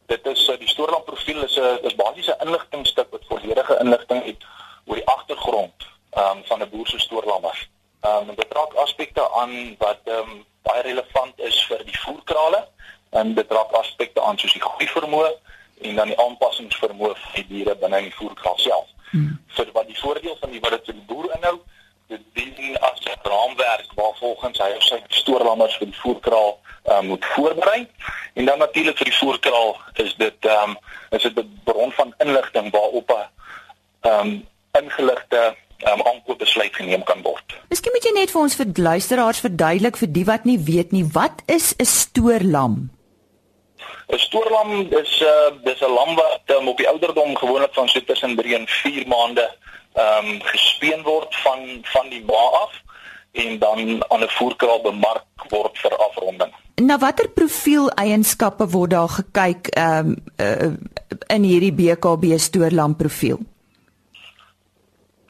dit 0.10 0.25
is 0.25 0.48
eh, 0.50 0.58
die 0.60 0.67
stoorlam 0.67 1.03
profiel 1.05 1.43
is 1.43 1.55
'n 1.55 1.86
is 1.88 1.96
basies 1.96 2.27
'n 2.27 2.48
inligtingstuk 2.48 3.08
wat 3.12 3.27
volledige 3.29 3.77
inligting 3.79 4.24
het 4.25 4.46
oor 4.86 4.96
die 4.96 5.08
agtergrond 5.08 5.88
ehm 6.10 6.38
um, 6.38 6.43
van 6.46 6.62
'n 6.62 6.69
boer 6.69 6.88
se 6.88 7.00
stoorlammers. 7.00 7.69
Ehm 8.01 8.29
um, 8.29 8.36
dit 8.36 8.53
raak 8.53 8.74
aspekte 8.74 9.29
aan 9.31 9.75
wat 9.77 10.00
ehm 10.03 10.17
um, 10.17 10.46
baie 10.62 10.81
relevant 10.81 11.39
is 11.39 11.65
vir 11.65 11.86
die 11.86 12.00
voerkrale 12.00 12.67
en 13.10 13.34
dit 13.34 13.51
raak 13.51 13.72
aspekte 13.72 14.22
aan 14.22 14.38
soos 14.38 14.53
die 14.53 14.62
groei 14.62 14.88
vermoë 14.88 15.31
en 15.81 15.95
dan 15.95 16.07
die 16.07 16.19
aanpassingsvermoë 16.19 17.15
van 17.15 17.36
die 17.36 17.48
diere 17.48 17.75
binne 17.75 17.98
in 17.98 18.09
die 18.09 18.15
voerkraal 18.15 18.57
self. 18.57 18.88
Hmm. 19.12 19.39
So 19.55 19.65
wat 19.74 19.88
die 19.88 20.00
voordeel 20.00 20.38
van 20.39 20.51
die 20.51 20.59
wat 20.59 20.71
dit 20.77 20.86
vir 20.86 20.98
die 21.00 21.07
boer 21.07 21.29
inhou, 21.38 21.57
dit 22.09 22.21
dien 22.33 22.77
as 22.79 23.00
'n 23.05 23.29
raamwerk 23.29 23.89
waarvolgens 23.95 24.57
hy 24.57 24.71
of 24.75 24.83
sy 24.83 25.00
stoorlammers 25.07 25.77
vir 25.77 25.88
die 25.88 26.01
voerkraal 26.01 26.59
um, 26.91 27.05
moet 27.05 27.25
voorberei 27.25 27.88
en 28.33 28.45
dan 28.45 28.57
natuurlik 28.57 28.98
vir 28.98 29.09
die 29.12 29.19
voerkraal 29.21 29.77
is 29.93 30.15
dit 30.17 30.45
ehm 30.45 30.69
um, 30.69 30.77
is 31.09 31.21
dit 31.21 31.39
'n 31.39 31.62
bron 31.63 31.91
van 31.91 32.13
inligting 32.17 32.71
waarop 32.71 33.09
'n 33.12 33.27
ehm 34.01 34.27
um, 34.27 34.48
ingeligte 34.81 35.55
um, 35.91 36.01
aankoopbesluit 36.01 36.75
geneem 36.75 37.03
kan 37.03 37.21
word. 37.21 37.57
Miskien 37.69 37.93
moet 37.93 38.03
jy 38.03 38.13
net 38.13 38.31
vir 38.31 38.41
ons 38.41 38.55
vir 38.55 38.67
luisteraars 38.74 39.39
verduidelik 39.39 39.98
vir 39.98 40.12
die 40.12 40.25
wat 40.25 40.43
nie 40.43 40.59
weet 40.59 40.91
nie, 40.91 41.05
wat 41.13 41.41
is 41.45 41.75
'n 41.77 41.86
stoorlam? 41.86 42.89
'n 44.08 44.19
Stoorlam 44.19 44.72
is 45.01 45.13
'n 45.22 45.25
uh, 45.25 45.63
dis 45.63 45.81
'n 45.81 45.93
lam 45.93 46.15
wat 46.15 46.41
um, 46.58 46.67
op 46.67 46.77
die 46.77 46.88
ouderdom 46.88 47.38
gewoonlik 47.38 47.74
van 47.74 47.88
so 47.88 48.03
tussen 48.03 48.36
3 48.36 48.55
en 48.55 48.67
4 48.67 49.08
maande 49.08 49.50
ehm 49.93 50.25
um, 50.25 50.41
gespeen 50.41 51.01
word 51.03 51.36
van 51.36 51.60
van 51.81 52.10
die 52.10 52.24
ma 52.25 52.43
af 52.63 52.74
en 53.31 53.60
dan 53.60 53.79
aan 54.08 54.24
'n 54.24 54.29
voerkraal 54.29 54.81
bemark 54.81 55.25
word 55.50 55.77
vir 55.77 55.98
afronding. 55.98 56.53
Na 56.75 56.98
watter 56.98 57.29
profiel 57.29 57.89
eienskappe 57.89 58.67
word 58.69 58.89
daar 58.89 59.10
gekyk 59.10 59.67
ehm 59.67 59.98
um, 59.98 60.15
uh, 60.38 60.74
in 61.27 61.43
hierdie 61.43 61.74
BKB 61.74 62.38
stoorlam 62.38 62.96
profiel? 62.96 63.39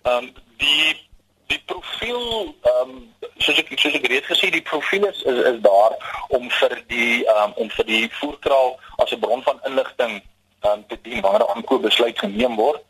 Ehm 0.02 0.16
um, 0.24 0.34
die 0.58 1.09
die 1.50 1.62
profiel 1.66 2.24
ehm 2.72 2.90
um, 2.90 2.98
soos 3.44 3.60
ek 3.62 3.72
soos 3.82 3.96
ek 3.98 4.08
reeds 4.12 4.30
gesê 4.30 4.50
die 4.54 4.66
profiel 4.72 5.08
is, 5.10 5.22
is 5.32 5.40
is 5.52 5.60
daar 5.66 5.96
om 6.38 6.50
vir 6.60 6.76
die 6.92 7.24
um, 7.36 7.56
om 7.64 7.72
vir 7.78 7.88
die 7.90 8.04
voerkraal 8.20 8.76
as 9.04 9.14
'n 9.16 9.22
bron 9.24 9.44
van 9.48 9.62
inligting 9.70 10.22
um, 10.68 10.86
te 10.88 10.98
dien 11.02 11.22
wanneer 11.22 11.46
'n 11.46 11.52
aankoopbesluit 11.56 12.20
geneem 12.20 12.56
word. 12.56 12.82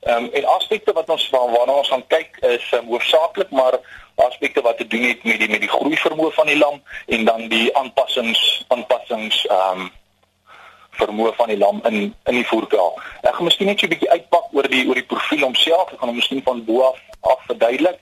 Ehm 0.00 0.24
um, 0.24 0.30
en 0.32 0.44
aspekte 0.56 0.92
wat 0.92 1.10
ons 1.10 1.28
waarna 1.30 1.72
ons 1.72 1.92
gaan 1.92 2.06
kyk 2.06 2.38
is 2.56 2.72
um, 2.72 2.86
hoofsaaklik 2.86 3.50
maar 3.50 3.78
aspekte 4.14 4.60
wat 4.60 4.76
te 4.76 4.86
doen 4.86 5.02
het 5.02 5.24
met 5.24 5.38
die 5.38 5.50
met 5.50 5.60
die 5.60 5.74
groei 5.76 5.96
vermoë 5.96 6.32
van 6.32 6.46
die 6.46 6.58
lam 6.58 6.82
en 7.06 7.24
dan 7.24 7.48
die 7.48 7.76
aanpassings 7.76 8.64
aanpassings 8.68 9.46
ehm 9.46 9.80
um, 9.80 9.90
vermoë 11.02 11.34
van 11.36 11.48
die 11.52 11.58
lam 11.58 11.80
in 11.90 11.98
in 12.30 12.34
die 12.34 12.46
voerkraal. 12.46 12.94
Ek 13.22 13.34
gaan 13.34 13.48
miskien 13.48 13.66
net 13.66 13.80
so 13.80 13.86
'n 13.86 13.94
bietjie 13.94 14.10
uitpak 14.10 14.52
oor 14.52 14.68
die 14.68 14.86
oor 14.88 14.98
die 15.00 15.10
profiel 15.12 15.44
homself. 15.44 15.92
Ek 15.92 15.98
gaan 15.98 16.12
hom 16.12 16.20
miskien 16.22 16.42
van 16.42 16.64
bo 16.64 16.82
af 16.90 16.98
af 17.20 17.40
verduidelik 17.46 17.98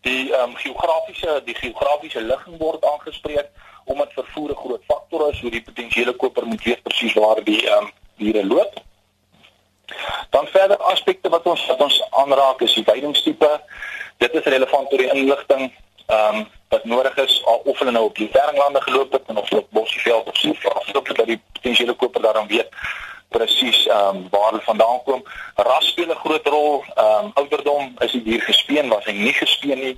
die 0.00 0.32
ehm 0.32 0.50
um, 0.50 0.56
geografiese 0.56 1.42
die 1.44 1.54
geografiese 1.54 2.20
ligging 2.20 2.56
word 2.58 2.84
aangespreek 2.84 3.48
omdat 3.84 4.12
vervoer 4.12 4.50
'n 4.50 4.62
groot 4.64 4.84
faktor 4.86 5.30
is 5.30 5.40
hoe 5.40 5.50
die 5.50 5.62
potensiële 5.62 6.12
koper 6.12 6.46
moet 6.46 6.62
weet 6.62 6.82
presies 6.82 7.12
waar 7.12 7.44
die 7.44 7.66
ehm 7.66 7.84
um, 7.84 7.90
diere 8.16 8.46
loop. 8.46 8.72
Dan 10.30 10.46
verder 10.46 10.76
aspekte 10.76 11.28
wat 11.28 11.44
ons 11.44 11.66
wat 11.66 11.82
ons 11.82 12.02
aanraak 12.10 12.60
is 12.60 12.74
die 12.74 12.84
veidingstipe. 12.84 13.60
Dit 14.16 14.34
is 14.34 14.44
relevant 14.44 14.92
oor 14.92 14.98
die 14.98 15.12
inligting 15.12 15.72
ehm 16.06 16.34
um, 16.36 16.48
wat 16.68 16.84
nodig 16.84 17.16
is 17.16 17.42
of 17.64 17.78
hulle 17.78 17.90
nou 17.90 18.04
op 18.04 18.16
die 18.16 18.28
verringlande 18.32 18.80
geloop 18.80 19.12
het 19.12 19.22
of 19.34 19.52
op 19.52 19.66
Bosveld 19.70 20.28
of 20.28 20.36
so 20.36 20.52
voort 20.54 21.16
dat 21.16 21.26
die 21.26 21.42
potensiële 21.52 21.94
koper 21.94 22.22
daarom 22.22 22.46
weet 22.46 22.68
presies 23.28 23.86
ehm 23.86 24.16
um, 24.16 24.26
waar 24.30 24.50
hulle 24.50 24.62
vandaan 24.62 25.02
kom. 25.04 25.22
Ras 25.54 25.86
speel 25.86 26.10
'n 26.10 26.22
groot 26.24 26.46
rol. 26.46 26.84
Ehm 26.94 27.24
um, 27.24 27.30
ouderdom 27.34 27.94
is 27.98 28.12
die 28.12 28.22
dier 28.22 28.42
gespeen, 28.42 28.88
was 28.88 29.04
hy 29.04 29.12
nie 29.12 29.32
gespeen 29.32 29.78
nie. 29.78 29.96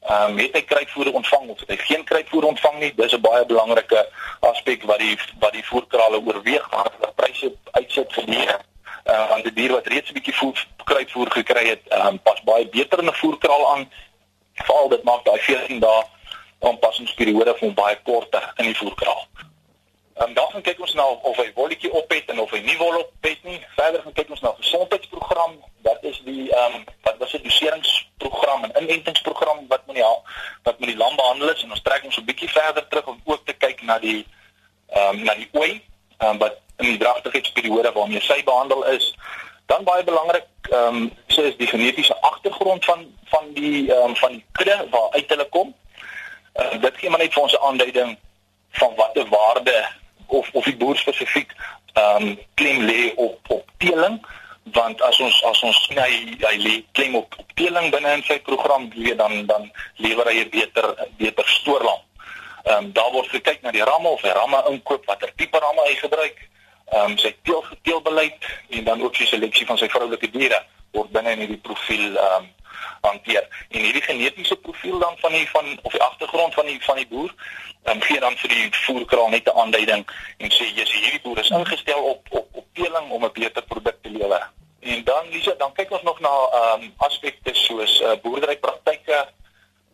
Ehm 0.00 0.30
um, 0.30 0.38
het 0.38 0.54
hy 0.56 0.62
kruitvoer 0.62 1.12
ontvang 1.12 1.48
of 1.48 1.60
het 1.60 1.68
hy 1.68 1.76
geen 1.76 2.04
kruitvoer 2.04 2.44
ontvang 2.44 2.78
nie? 2.78 2.92
Dis 2.96 3.12
'n 3.12 3.20
baie 3.20 3.46
belangrike 3.46 4.08
aspek 4.40 4.82
wat 4.82 4.98
die 4.98 5.18
wat 5.38 5.52
die 5.52 5.64
voerkrale 5.64 6.20
oorweeg 6.26 6.70
maar 6.70 6.90
die 7.00 7.12
pryse 7.14 7.52
uitsit 7.70 8.12
vir. 8.12 8.24
Ehm 8.28 8.60
uh, 9.04 9.28
want 9.28 9.44
die 9.44 9.52
dier 9.52 9.72
wat 9.72 9.86
reeds 9.86 10.10
'n 10.10 10.18
bietjie 10.18 10.36
voer 10.40 10.66
kruitvoer 10.84 11.30
gekry 11.30 11.66
het, 11.68 11.82
ehm 11.88 12.06
um, 12.06 12.22
pas 12.22 12.42
baie 12.42 12.66
beter 12.68 12.98
in 12.98 13.06
'n 13.06 13.20
voerkraal 13.22 13.72
aan. 13.74 13.90
Veral 14.54 14.88
dit 14.88 15.02
maak 15.02 15.24
daai 15.24 15.38
14 15.38 15.80
dae 15.80 16.02
aanpassingsperiode 16.60 17.54
vir 17.58 17.68
hom 17.68 17.74
baie 17.74 17.98
korter 18.04 18.52
in 18.56 18.70
die 18.70 18.76
voerkraal. 18.76 19.26
Ehm 20.14 20.28
um, 20.28 20.34
dan 20.34 20.50
gaan 20.50 20.62
kyk 20.62 20.80
ons 20.80 20.92
na 20.94 21.02
nou 21.02 21.18
of 21.22 21.36
hy 21.36 21.48
wolletjie 21.54 21.90
op 21.92 22.10
het 22.12 22.28
en 22.30 22.40
of 22.40 22.50
hy 22.50 22.60
nie 22.60 22.76
wol 22.76 22.98
op 22.98 23.12
het 23.26 23.44
nie. 23.48 23.58
Verder 23.76 24.02
gaan 24.02 24.12
kyk 24.12 24.30
ons 24.30 24.42
na 24.44 24.52
gesondheidsprogram. 24.58 25.54
Wat 25.86 26.04
is 26.10 26.20
die 26.26 26.50
ehm 26.52 26.74
um, 26.74 26.84
wat 27.02 27.16
was 27.18 27.32
'n 27.32 27.42
doseringsprogram 27.42 28.64
en 28.64 28.82
inentingsprogram 28.82 29.64
wat 29.68 29.86
moet 29.86 29.96
die 29.96 30.04
wat 30.62 30.78
moet 30.78 30.88
die 30.88 30.96
lam 30.96 31.16
behandel 31.16 31.48
is 31.54 31.62
en 31.62 31.70
ons 31.70 31.82
trek 31.82 32.04
ons 32.04 32.16
'n 32.16 32.24
bietjie 32.24 32.50
verder 32.50 32.88
terug 32.88 33.06
om 33.06 33.20
ook 33.24 33.46
te 33.46 33.52
kyk 33.52 33.82
na 33.82 33.98
die 33.98 34.26
ehm 34.88 35.16
um, 35.16 35.22
na 35.24 35.34
die 35.34 35.48
ooi 35.52 35.80
ehm 36.18 36.30
um, 36.30 36.38
wat 36.38 36.60
in 36.76 36.86
die 36.86 36.98
dragtigheidsperiode 36.98 37.92
waarmee 37.92 38.20
sy 38.20 38.42
behandel 38.44 38.84
is. 38.84 39.14
Dan 39.66 39.84
baie 39.84 40.04
belangrik 40.04 40.46
ehm 40.70 40.96
um, 40.96 41.12
so 41.26 41.42
is 41.42 41.56
die 41.56 41.66
genetiese 41.66 42.20
agtergrond 42.20 42.84
van 42.84 43.06
van 43.24 43.52
die 43.52 43.92
ehm 43.92 44.08
um, 44.08 44.16
van 44.16 44.32
die 44.32 44.41
kudde 44.62 44.86
waar 44.90 45.10
uit 45.10 45.28
hulle 45.28 45.48
kom. 45.48 45.74
Uh, 46.54 46.80
dit 46.80 46.96
gee 46.96 47.10
maar 47.10 47.18
net 47.18 47.32
vir 47.32 47.42
ons 47.42 47.52
'n 47.52 47.64
aanduiding 47.68 48.18
van 48.70 48.94
watter 48.94 49.28
waarde 49.28 49.88
of 50.26 50.48
of 50.52 50.64
die 50.64 50.76
boer 50.76 50.96
spesifiek 50.96 51.50
ehm 51.92 52.22
um, 52.22 52.38
klem 52.54 52.80
lê 52.80 53.12
op 53.14 53.38
op 53.48 53.70
teeling 53.78 54.26
want 54.64 55.02
as 55.02 55.20
ons 55.20 55.44
as 55.44 55.62
ons 55.62 55.82
sny 55.84 56.36
hy 56.40 56.56
lê 56.56 56.84
klem 56.92 57.14
op, 57.14 57.34
op 57.38 57.50
teeling 57.54 57.90
binne 57.90 58.12
in 58.12 58.22
sy 58.22 58.38
program 58.40 58.90
weet 58.94 59.18
dan 59.18 59.46
dan 59.46 59.72
lewer 59.96 60.26
hy 60.26 60.44
'n 60.44 60.50
beter 60.50 61.08
beter 61.16 61.48
stoorlam. 61.48 62.00
Ehm 62.64 62.76
um, 62.76 62.92
daar 62.92 63.10
word 63.10 63.28
gekyk 63.28 63.62
na 63.62 63.70
die 63.70 63.84
ramme 63.84 64.08
of 64.08 64.22
hy 64.22 64.28
ramme 64.28 64.64
inkoop 64.68 65.06
watter 65.06 65.32
tipe 65.36 65.58
ramme 65.58 65.82
hy 65.88 65.94
gebruik. 65.94 66.48
Ehm 66.92 67.10
um, 67.10 67.18
sy 67.18 67.34
teel 67.42 67.64
teelbeleid 67.82 68.40
en 68.68 68.84
dan 68.84 69.02
ook 69.02 69.16
sy 69.16 69.26
seleksie 69.26 69.66
van 69.66 69.78
sy 69.78 69.88
vroulike 69.88 70.30
diere 70.30 70.64
word 70.92 71.10
binne 71.10 71.32
in 71.32 71.38
hierdie 71.38 71.64
profiel 71.68 72.16
ehm 72.16 72.42
um, 72.42 72.50
hanteer. 73.00 73.66
En 73.68 73.80
hierdie 73.80 74.02
genetiese 74.02 74.56
profiel 74.56 74.98
dan 74.98 75.14
van 75.18 75.32
die 75.32 75.48
van 75.50 75.78
of 75.82 75.92
die 75.92 76.02
agtergrond 76.02 76.54
van 76.54 76.66
die 76.66 76.84
van 76.84 76.96
die 76.96 77.06
boer, 77.06 77.34
dan 77.82 77.96
um, 77.96 78.02
gee 78.02 78.20
dan 78.20 78.36
vir 78.36 78.48
die 78.48 78.68
voerkraal 78.70 79.28
net 79.28 79.46
'n 79.46 79.58
aanduiding 79.58 80.06
en 80.36 80.50
sê 80.52 80.64
jy 80.74 80.84
sê 80.86 80.96
hierdie 81.04 81.20
boer 81.22 81.38
is 81.38 81.50
ingestel 81.50 82.02
op 82.02 82.26
op 82.30 82.48
op 82.52 82.66
teeling 82.72 83.10
om 83.10 83.24
'n 83.24 83.32
beter 83.32 83.62
produk 83.62 83.96
te 84.02 84.10
lewer. 84.10 84.50
En 84.80 85.04
dan 85.04 85.28
Lisa, 85.30 85.54
dan 85.58 85.72
kyk 85.72 85.90
ons 85.90 86.02
nog 86.02 86.20
na 86.20 86.28
ehm 86.28 86.82
um, 86.82 86.94
aspekte 86.96 87.54
soos 87.54 88.00
uh, 88.00 88.12
boerderypraktyke 88.22 89.28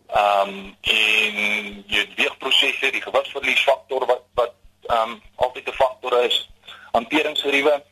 ehm 0.07 0.49
um, 0.49 0.77
en 0.81 1.85
die 1.87 2.09
weegprosesse, 2.17 2.91
die 2.91 3.03
gewasverliesfaktor 3.03 4.07
wat 4.07 4.23
wat 4.35 4.53
ehm 4.87 5.11
um, 5.11 5.23
altyd 5.37 5.69
'n 5.69 5.73
faktor 5.73 6.23
is, 6.25 6.49
hanteringsgeriewe 6.93 7.83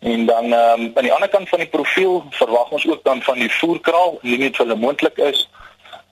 En 0.00 0.26
dan 0.26 0.52
ehm 0.52 0.80
um, 0.80 0.92
aan 0.94 1.02
die 1.02 1.12
ander 1.12 1.28
kant 1.28 1.48
van 1.48 1.58
die 1.58 1.68
profiel 1.68 2.24
verwag 2.30 2.70
ons 2.70 2.86
ook 2.88 3.04
dan 3.04 3.22
van 3.22 3.38
die 3.38 3.52
voerkraal, 3.52 4.18
nie 4.22 4.38
net 4.38 4.56
vir 4.56 4.66
hulle 4.66 4.80
moontlik 4.80 5.16
is 5.16 5.48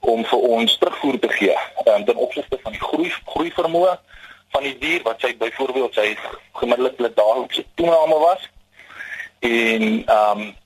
om 0.00 0.24
vir 0.24 0.38
ons 0.38 0.78
terugvoer 0.78 1.18
te 1.18 1.28
gee 1.28 1.56
um, 1.86 2.04
ten 2.04 2.16
opsigte 2.16 2.58
van 2.62 2.72
die 2.72 2.80
groei 2.80 3.10
groei 3.24 3.50
vermoë 3.56 3.96
van 4.54 4.62
die 4.62 4.76
dier 4.78 5.02
wat 5.02 5.20
sy 5.20 5.34
byvoorbeeld 5.36 5.94
sy 5.94 6.06
gemiddelike 6.60 7.12
daaglikse 7.14 7.64
toename 7.74 8.18
was 8.22 8.48
en 9.40 9.84
ehm 10.04 10.40
um, 10.40 10.56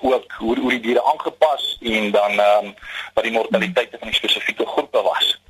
ook 0.00 0.32
hoe 0.38 0.58
hoe 0.60 0.70
die 0.70 0.80
diere 0.80 1.02
aangepas 1.02 1.78
en 1.80 2.10
dan 2.10 2.38
ehm 2.38 2.66
um, 2.66 2.74
wat 3.14 3.24
die 3.24 3.32
mortaliteite 3.32 3.98
van 3.98 4.08
die 4.08 4.16
spesifieke 4.16 4.66
groepe 4.66 5.02
was. 5.02 5.40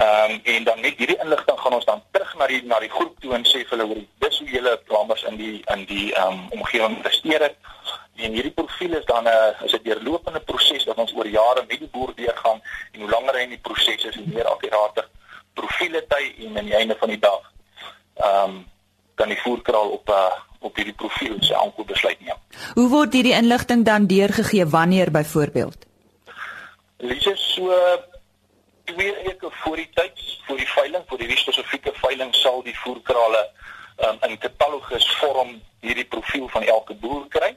Ehm 0.00 0.30
um, 0.30 0.40
en 0.42 0.64
dan 0.64 0.80
met 0.80 0.96
hierdie 0.96 1.18
inligting 1.22 1.58
gaan 1.60 1.72
ons 1.72 1.84
dan 1.84 2.02
terug 2.10 2.36
na 2.38 2.46
die 2.46 2.62
na 2.64 2.78
die 2.80 2.88
groep 2.88 3.20
toe 3.20 3.34
en 3.36 3.42
sê 3.44 3.58
vir 3.68 3.74
hulle 3.74 3.88
oor 3.88 3.98
die 3.98 4.08
dis 4.24 4.38
hoe 4.38 4.48
julle 4.48 4.72
lammers 4.88 5.24
in 5.28 5.36
die 5.36 5.56
in 5.74 5.84
die 5.90 6.06
ehm 6.14 6.32
um, 6.32 6.46
omgewing 6.56 6.96
investeer 6.96 7.42
het. 7.46 7.56
En 8.16 8.32
hierdie 8.32 8.54
profiel 8.60 8.96
is 8.96 9.04
dan 9.04 9.24
'n 9.24 9.28
uh, 9.28 9.66
is 9.66 9.74
'n 9.76 9.82
deurlopende 9.82 10.40
proses 10.40 10.84
wat 10.84 10.96
ons 11.04 11.12
oor 11.14 11.26
jare 11.26 11.64
met 11.68 11.78
die 11.78 11.92
boer 11.92 12.12
deurgaan 12.16 12.62
en 12.92 13.00
hoe 13.00 13.10
langer 13.10 13.34
hy 13.34 13.42
in 13.42 13.56
die 13.56 13.64
proses 13.68 14.04
is, 14.04 14.16
hoe 14.16 14.26
meer 14.26 14.48
akkurate 14.48 15.04
profiele 15.54 16.04
hy 16.08 16.24
en 16.46 16.58
aan 16.58 16.70
die 16.72 16.78
einde 16.80 16.96
van 16.98 17.08
die 17.08 17.22
dag 17.28 17.42
ehm 18.16 18.44
um, 18.44 18.66
kan 19.14 19.28
die 19.28 19.42
voerkraal 19.44 19.88
op 19.98 20.08
'n 20.08 20.12
uh, 20.12 20.38
op 20.60 20.76
hierdie 20.76 20.96
profiel 20.96 21.36
sy 21.40 21.54
aankoop 21.54 21.86
besluit 21.86 22.20
neem. 22.20 22.36
Hoe 22.74 22.88
word 22.88 23.12
hierdie 23.12 23.36
inligting 23.36 23.84
dan 23.84 24.06
deurgegee 24.06 24.66
wanneer 24.66 25.10
byvoorbeeld? 25.10 25.86
Lise 26.96 27.32
so 27.36 27.72
twee 28.92 29.14
weke 29.24 29.48
voor 29.50 29.76
die 29.76 29.88
tyd 29.94 30.22
vir 30.46 30.56
die 30.56 30.68
veiling, 30.68 31.04
vir 31.08 31.22
die 31.22 31.38
spesifieke 31.38 31.92
veiling 32.00 32.32
sal 32.34 32.62
die 32.66 32.76
voerkrale 32.82 33.42
um, 34.06 34.18
in 34.28 34.38
katalogus 34.38 35.06
vorm 35.20 35.58
hierdie 35.84 36.04
profiel 36.04 36.48
van 36.48 36.62
elke 36.62 36.94
boer 36.94 37.26
kry. 37.28 37.54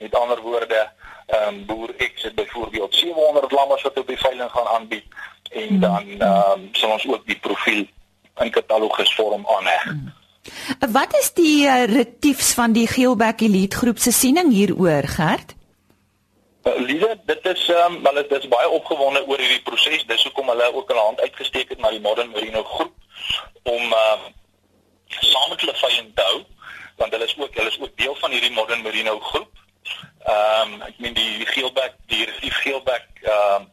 Met 0.00 0.14
ander 0.16 0.40
woorde, 0.40 0.80
ehm 1.26 1.48
um, 1.48 1.64
boer 1.66 1.92
X 1.98 2.22
het 2.22 2.34
byvoorbeeld 2.34 2.94
700 2.94 3.52
lammers 3.52 3.82
wat 3.82 3.98
op 3.98 4.06
die 4.06 4.18
veiling 4.18 4.50
gaan 4.50 4.66
aanbied 4.76 5.04
en 5.50 5.68
hmm. 5.68 5.80
dan 5.80 6.08
ehm 6.08 6.52
um, 6.52 6.68
sal 6.72 6.96
ons 6.96 7.06
ook 7.06 7.26
die 7.26 7.38
profiel 7.38 7.86
in 8.40 8.50
katalogus 8.50 9.14
vorm 9.14 9.46
aanheg. 9.46 9.84
Hmm. 9.84 10.12
Wat 10.92 11.14
is 11.18 11.32
die 11.36 11.66
uh, 11.68 11.84
retiefs 11.84 12.54
van 12.56 12.72
die 12.72 12.86
Geelback 12.88 13.40
Elite 13.40 13.76
groep 13.76 13.98
se 13.98 14.12
siening 14.12 14.52
hieroor, 14.52 15.08
Gert? 15.08 15.54
Uh, 16.70 16.80
Lise, 16.86 17.20
dit 17.24 17.46
is 17.46 17.68
ehm 17.68 17.94
um, 17.94 18.02
wel 18.02 18.12
dit 18.14 18.32
is 18.32 18.48
baie 18.48 18.68
opgewonde 18.68 19.26
oor 19.26 19.38
hierdie 19.38 19.62
proses. 19.62 20.04
Dis 20.06 20.22
hoekom 20.22 20.48
hulle 20.48 20.74
ook 20.74 20.88
hulle 20.88 21.00
hand 21.00 21.20
uitgesteek 21.20 21.68
het 21.68 21.78
na 21.78 21.90
die 21.90 22.00
Modern 22.00 22.30
Merino 22.30 22.62
groep 22.64 22.94
om 23.62 23.92
ehm 23.92 24.26
um, 24.26 24.34
saam 25.08 25.48
met 25.48 25.60
hulle 25.60 25.74
veiling 25.74 26.10
te 26.14 26.22
hou, 26.22 26.44
want 26.96 27.12
hulle 27.12 27.24
is 27.24 27.34
ook 27.38 27.54
hulle 27.54 27.68
is 27.68 27.80
ook 27.80 27.96
deel 27.96 28.14
van 28.14 28.30
hierdie 28.30 28.52
Modern 28.54 28.82
Merino 28.82 29.18
groep. 29.18 29.50
Ehm 30.24 30.72
um, 30.74 30.82
ek 30.82 30.98
meen 30.98 31.14
die, 31.14 31.38
die 31.42 31.46
Geelback, 31.46 31.94
die 32.06 32.24
retief 32.24 32.62
Geelback 32.62 33.06
ehm 33.22 33.68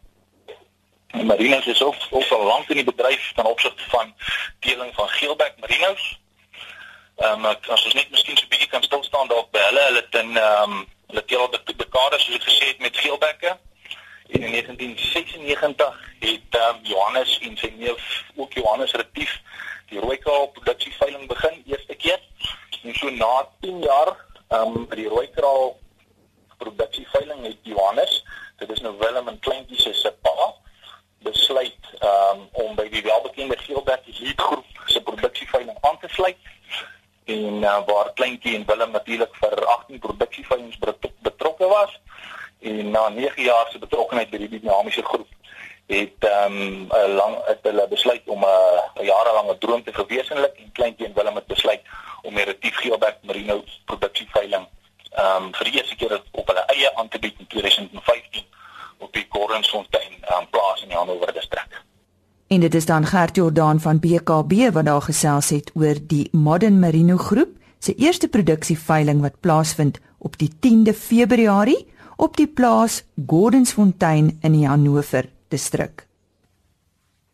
um, 1.14 1.26
Marinos 1.26 1.66
is 1.66 1.82
ook 1.82 1.96
ook 2.10 2.30
al 2.30 2.44
lank 2.44 2.70
in 2.70 2.82
die 2.82 2.90
bedryf 2.92 3.32
ten 3.36 3.46
opsigte 3.46 3.90
van 3.90 4.14
teeling 4.60 4.94
van 4.96 5.10
Geelback 5.10 5.60
Marinos. 5.60 6.20
Ehm 7.18 7.46
um, 7.46 7.56
as 7.68 7.86
ons 7.86 7.94
net 7.94 8.10
miskien 8.10 8.38
so 8.38 8.46
'n 8.46 8.50
bietjie 8.50 8.70
kan 8.70 8.84
stil 8.84 9.04
staan 9.04 9.28
daar 9.28 9.46
by 9.52 9.60
hulle, 9.70 9.90
hulle 9.90 10.06
het 10.06 10.24
in 10.24 10.38
ehm 10.38 10.72
um, 10.72 10.86
hulle 11.08 11.24
teel 11.26 11.40
al 11.40 11.52
die 11.52 11.76
dekades 11.80 12.26
soos 12.26 12.36
ek 12.40 12.46
gesê 12.50 12.70
het 12.72 12.84
met 12.84 12.98
geelbekke. 12.98 13.56
En 14.28 14.44
in 14.44 14.52
1996 14.52 16.00
het 16.20 16.58
um, 16.60 16.80
Johannes 16.84 17.38
en 17.48 17.58
sy 17.58 17.72
neef 17.80 18.08
ook 18.36 18.54
Johannes 18.60 18.92
Retief 19.00 19.38
die 19.88 20.02
rooikraal 20.04 20.50
produksie 20.58 20.92
veiling 21.00 21.28
begin 21.32 21.62
eerste 21.66 21.96
keer. 21.96 22.20
En 22.84 22.96
so 22.96 23.10
na 23.10 23.48
10 23.64 23.80
jaar 23.86 24.12
um, 24.50 24.84
by 24.90 25.00
die 25.00 25.08
rooikraal 25.08 25.78
produksie 26.60 27.08
veiling 27.14 27.46
het 27.48 27.72
Johannes, 27.72 28.20
dit 28.60 28.70
is 28.76 28.84
nou 28.84 28.98
Willem 29.00 29.32
en 29.32 29.40
Kleintjie 29.40 29.80
se 29.80 29.94
se 29.96 30.12
pa 30.26 30.52
besluit 31.24 31.92
um, 32.04 32.44
om 32.52 32.76
by 32.76 32.90
die 32.92 33.04
welbekende 33.06 33.58
Geelbek 33.64 34.12
Elite 34.12 34.44
groep 34.44 34.84
se 34.92 35.02
produksieveiling 35.08 35.78
aan 35.88 36.00
te 36.04 36.12
sluit 36.12 36.38
en 37.28 37.64
uh, 37.64 37.80
waar 37.86 38.14
kleintjie 38.14 38.56
en 38.56 38.66
Willem 38.66 38.92
natuurlik 38.92 39.36
vir 39.42 39.66
18 39.66 40.00
produksieveilings 40.00 40.78
betrokke 41.22 41.68
was 41.68 42.00
en 42.60 42.92
na 42.92 43.10
9 43.10 43.44
jaar 43.44 43.68
se 43.72 43.80
betrokkeheid 43.80 44.30
by 44.30 44.38
die 44.44 44.60
dinamiese 44.60 45.04
groep 45.04 45.28
het 45.88 46.24
ehm 46.30 46.56
um, 46.56 46.88
'n 46.92 47.16
lang 47.16 47.36
het 47.46 47.60
hulle 47.62 47.88
besluit 47.88 48.24
om 48.26 48.44
'n 48.44 48.48
uh, 49.00 49.06
jarelange 49.06 49.58
droom 49.58 49.84
te 49.84 49.94
verwesenlik 49.94 50.56
en 50.58 50.72
kleintjie 50.72 51.08
en 51.08 51.14
Willem 51.14 51.36
het 51.36 51.48
besluit 51.48 51.82
om 52.22 52.36
die 52.36 52.44
Retief 52.44 52.76
Geelbek 52.76 53.18
Merino 53.22 53.64
produksieveiling 53.86 54.68
ehm 55.12 55.44
um, 55.44 55.54
vir 55.54 55.66
die 55.66 55.78
eerste 55.80 55.96
keer 55.96 56.22
op 56.32 56.48
hulle 56.48 56.66
eie 56.76 56.96
aan 56.96 57.08
te 57.08 57.20
bied 57.20 57.40
in 57.40 57.48
2015 57.48 58.46
op 58.98 59.14
die 59.14 59.26
Gordonsfontein 59.30 60.14
um, 60.32 60.50
plaas 60.50 60.82
in 60.82 60.88
die 60.88 60.98
Hannover 60.98 61.34
distrik. 61.34 61.82
En 62.48 62.60
dit 62.60 62.76
is 62.76 62.86
dan 62.86 63.06
Gert 63.06 63.36
Jordan 63.36 63.80
van 63.80 64.00
BKB 64.00 64.72
wat 64.72 64.86
daar 64.86 65.02
gesels 65.02 65.50
het 65.50 65.72
oor 65.74 65.96
die 66.08 66.30
Modern 66.32 66.80
Merino 66.80 67.18
groep 67.18 67.50
se 67.80 67.96
eerste 67.96 68.28
produksieveiling 68.28 69.22
wat 69.22 69.40
plaasvind 69.40 70.00
op 70.18 70.38
die 70.38 70.52
10de 70.60 70.94
Februarie 70.94 71.88
op 72.16 72.38
die 72.38 72.48
plaas 72.48 73.04
Gordonsfontein 73.28 74.38
in 74.42 74.52
die 74.52 74.68
Hannover 74.68 75.30
distrik. 75.48 76.08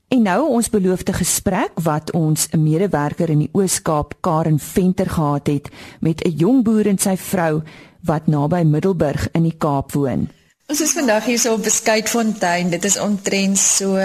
En 0.08 0.22
nou 0.22 0.50
ons 0.50 0.70
beloofde 0.70 1.14
gesprek 1.14 1.72
wat 1.82 2.12
ons 2.12 2.48
'n 2.52 2.64
medewerker 2.64 3.30
in 3.30 3.40
die 3.40 3.50
Oos-Kaap 3.52 4.14
Karen 4.20 4.60
Venter 4.60 5.10
gehad 5.10 5.48
het 5.48 5.70
met 6.00 6.24
'n 6.26 6.30
jong 6.30 6.64
boer 6.64 6.88
en 6.88 6.98
sy 6.98 7.18
vrou 7.18 7.62
wat 8.02 8.28
naby 8.28 8.64
Middelburg 8.64 9.32
in 9.32 9.44
die 9.44 9.58
Kaap 9.58 9.92
woon. 9.92 10.30
Ons 10.72 10.80
is 10.80 10.94
vandag 10.96 11.26
hier 11.28 11.40
so 11.40 11.58
op 11.58 11.64
Beskuitfontein. 11.66 12.70
Dit 12.72 12.86
is 12.88 12.96
omtrent 12.98 13.60
so 13.60 13.98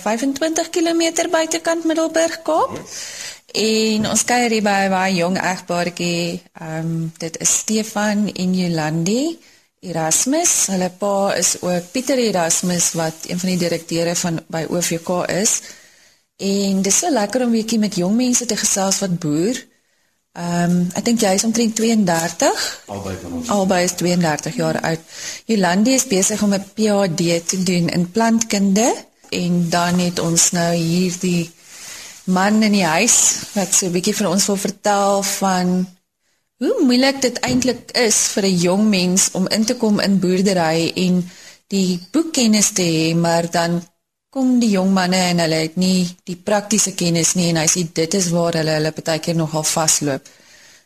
25 0.00 0.70
km 0.72 1.28
buitekant 1.30 1.84
Middelburg 1.84 2.38
Kaap. 2.42 2.78
En 3.52 4.08
ons 4.08 4.24
kuier 4.24 4.56
hier 4.56 4.64
by 4.64 4.86
'n 4.86 4.94
baie 4.94 5.14
jong 5.14 5.36
egpaartjie. 5.36 6.40
Ehm 6.60 6.78
um, 6.80 7.12
dit 7.18 7.36
is 7.44 7.52
Stefan 7.58 8.32
en 8.32 8.54
Jolandi 8.54 9.38
Erasmus. 9.80 10.66
Hulle 10.72 10.90
pa 10.98 11.34
is 11.34 11.60
ook 11.60 11.92
Pieter 11.92 12.18
Erasmus 12.18 12.92
wat 12.92 13.28
een 13.28 13.38
van 13.38 13.48
die 13.48 13.58
direkteure 13.58 14.16
van 14.16 14.40
by 14.48 14.64
OVK 14.68 15.28
is. 15.28 15.60
En 16.36 16.82
dit 16.82 16.92
is 16.92 16.98
so 16.98 17.10
lekker 17.10 17.40
om 17.44 17.48
'n 17.48 17.58
bietjie 17.60 17.78
met 17.78 17.94
jong 17.94 18.16
mense 18.16 18.46
te 18.46 18.56
gesels 18.56 18.98
wat 18.98 19.18
boer. 19.18 19.64
Ehm 20.36 20.70
um, 20.70 20.88
ek 20.92 21.04
dink 21.04 21.22
jy 21.24 21.32
is 21.38 21.44
omtrent 21.48 21.74
32. 21.78 22.64
Albei 22.92 23.14
van 23.22 23.36
ons. 23.38 23.48
Albei 23.48 23.84
is 23.84 23.94
32 23.96 24.56
jaar 24.60 24.78
oud. 24.84 25.00
Jolandi 25.48 25.94
is 25.96 26.06
besig 26.10 26.42
om 26.42 26.52
'n 26.52 26.66
PhD 26.76 27.40
te 27.48 27.62
doen 27.62 27.88
in 27.88 28.10
plantkunde 28.10 28.88
en 29.30 29.70
dan 29.70 29.98
het 29.98 30.18
ons 30.20 30.50
nou 30.50 30.74
hier 30.74 31.14
die 31.20 31.50
man 32.24 32.62
in 32.62 32.72
die 32.72 32.84
huis 32.84 33.16
wat 33.54 33.74
so 33.74 33.86
'n 33.86 33.96
bietjie 33.96 34.14
vir 34.14 34.28
ons 34.28 34.46
wil 34.46 34.56
vertel 34.56 35.22
van 35.22 35.86
hoe 36.58 36.74
moeilik 36.84 37.22
dit 37.22 37.40
eintlik 37.40 37.90
is 37.92 38.16
vir 38.34 38.44
'n 38.44 38.58
jong 38.68 38.84
mens 38.88 39.30
om 39.32 39.48
in 39.48 39.64
te 39.64 39.76
kom 39.76 40.00
in 40.00 40.20
boerdery 40.20 40.92
en 40.96 41.30
die 41.68 42.00
boekkennis 42.12 42.70
te 42.72 42.82
hê, 42.82 43.16
maar 43.16 43.50
dan 43.50 43.82
kom 44.36 44.58
die 44.60 44.74
jong 44.74 44.90
manne 44.92 45.16
en 45.30 45.38
hulle 45.40 45.62
het 45.62 45.78
nie 45.80 46.04
die 46.28 46.36
praktiese 46.36 46.92
kennis 46.92 47.32
nie 47.38 47.48
en 47.54 47.60
hy 47.62 47.68
sê 47.72 47.86
dit 48.00 48.16
is 48.18 48.26
waar 48.34 48.58
hulle 48.58 48.74
hulle 48.76 48.92
baie 48.98 49.22
keer 49.24 49.38
nogal 49.38 49.64
vasloop. 49.64 50.28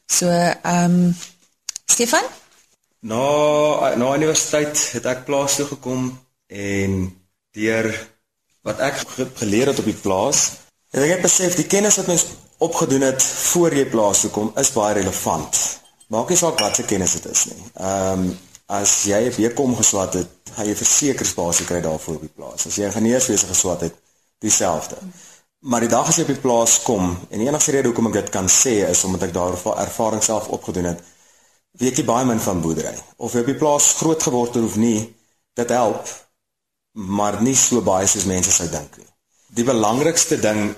So, 0.06 0.30
ehm 0.30 0.94
um, 1.00 1.14
Stefan? 1.90 2.26
Na 3.10 3.24
na 3.98 4.12
universiteit 4.14 4.78
het 4.94 5.08
ek 5.12 5.24
plaas 5.26 5.56
toe 5.58 5.66
gekom 5.72 6.12
en 6.46 6.94
deur 7.58 7.88
wat 8.62 8.82
ek 8.86 9.02
geleer 9.40 9.72
het 9.72 9.82
op 9.82 9.88
die 9.88 9.98
plaas, 10.04 10.44
het 10.94 11.08
ek 11.16 11.24
besef 11.26 11.56
die 11.58 11.66
kennis 11.74 11.98
wat 11.98 12.10
mens 12.12 12.26
opgedoen 12.62 13.08
het 13.08 13.24
voor 13.24 13.74
jy 13.74 13.86
plaas 13.90 14.22
toe 14.22 14.30
kom 14.36 14.52
is 14.62 14.70
baie 14.76 14.94
relevant. 15.00 15.58
Maak 16.14 16.30
nie 16.30 16.38
saak 16.38 16.62
wat 16.62 16.78
se 16.78 16.86
kennis 16.86 17.18
dit 17.18 17.26
is 17.34 17.44
nie. 17.50 17.66
Ehm 17.74 18.28
um, 18.28 18.30
as 18.70 19.02
jy 19.10 19.18
'n 19.26 19.34
weekom 19.34 19.74
geswat 19.76 20.14
het, 20.14 20.30
gaan 20.54 20.66
jy 20.66 20.74
versekersbasis 20.76 21.66
kry 21.66 21.80
daarvoor 21.80 22.14
op 22.14 22.20
die 22.20 22.36
plaas. 22.36 22.66
As 22.66 22.76
jy 22.76 22.86
'n 22.86 22.98
geneeswese 22.98 23.46
geswat 23.46 23.80
het, 23.80 23.94
dieselfde. 24.38 24.96
Maar 25.58 25.80
die 25.80 25.88
dag 25.88 26.08
as 26.08 26.16
jy 26.16 26.22
op 26.22 26.34
die 26.34 26.40
plaas 26.40 26.82
kom 26.82 27.18
en 27.28 27.40
enigste 27.40 27.70
rede 27.70 27.88
hoekom 27.88 28.06
ek 28.06 28.12
dit 28.12 28.28
kan 28.30 28.48
sê 28.48 28.88
is 28.88 29.04
omdat 29.04 29.22
ek 29.22 29.32
daar 29.32 29.52
ervaring 29.76 30.22
self 30.22 30.48
opgedoen 30.48 30.84
het, 30.84 31.02
weet 31.78 31.96
jy 31.96 32.04
baie 32.04 32.24
min 32.24 32.40
van 32.40 32.60
boerdery. 32.60 32.94
Of 33.16 33.32
jy 33.32 33.40
op 33.40 33.46
die 33.46 33.58
plaas 33.58 33.94
groot 33.94 34.22
geword 34.22 34.54
het 34.54 34.64
of 34.64 34.76
nie, 34.76 35.14
dit 35.54 35.68
help, 35.68 36.08
maar 36.92 37.42
nie 37.42 37.56
so 37.56 37.82
baie 37.82 38.06
soos 38.06 38.24
mense 38.24 38.50
sou 38.50 38.68
dink 38.68 38.96
nie. 38.96 39.06
Die 39.48 39.64
belangrikste 39.64 40.40
ding 40.40 40.74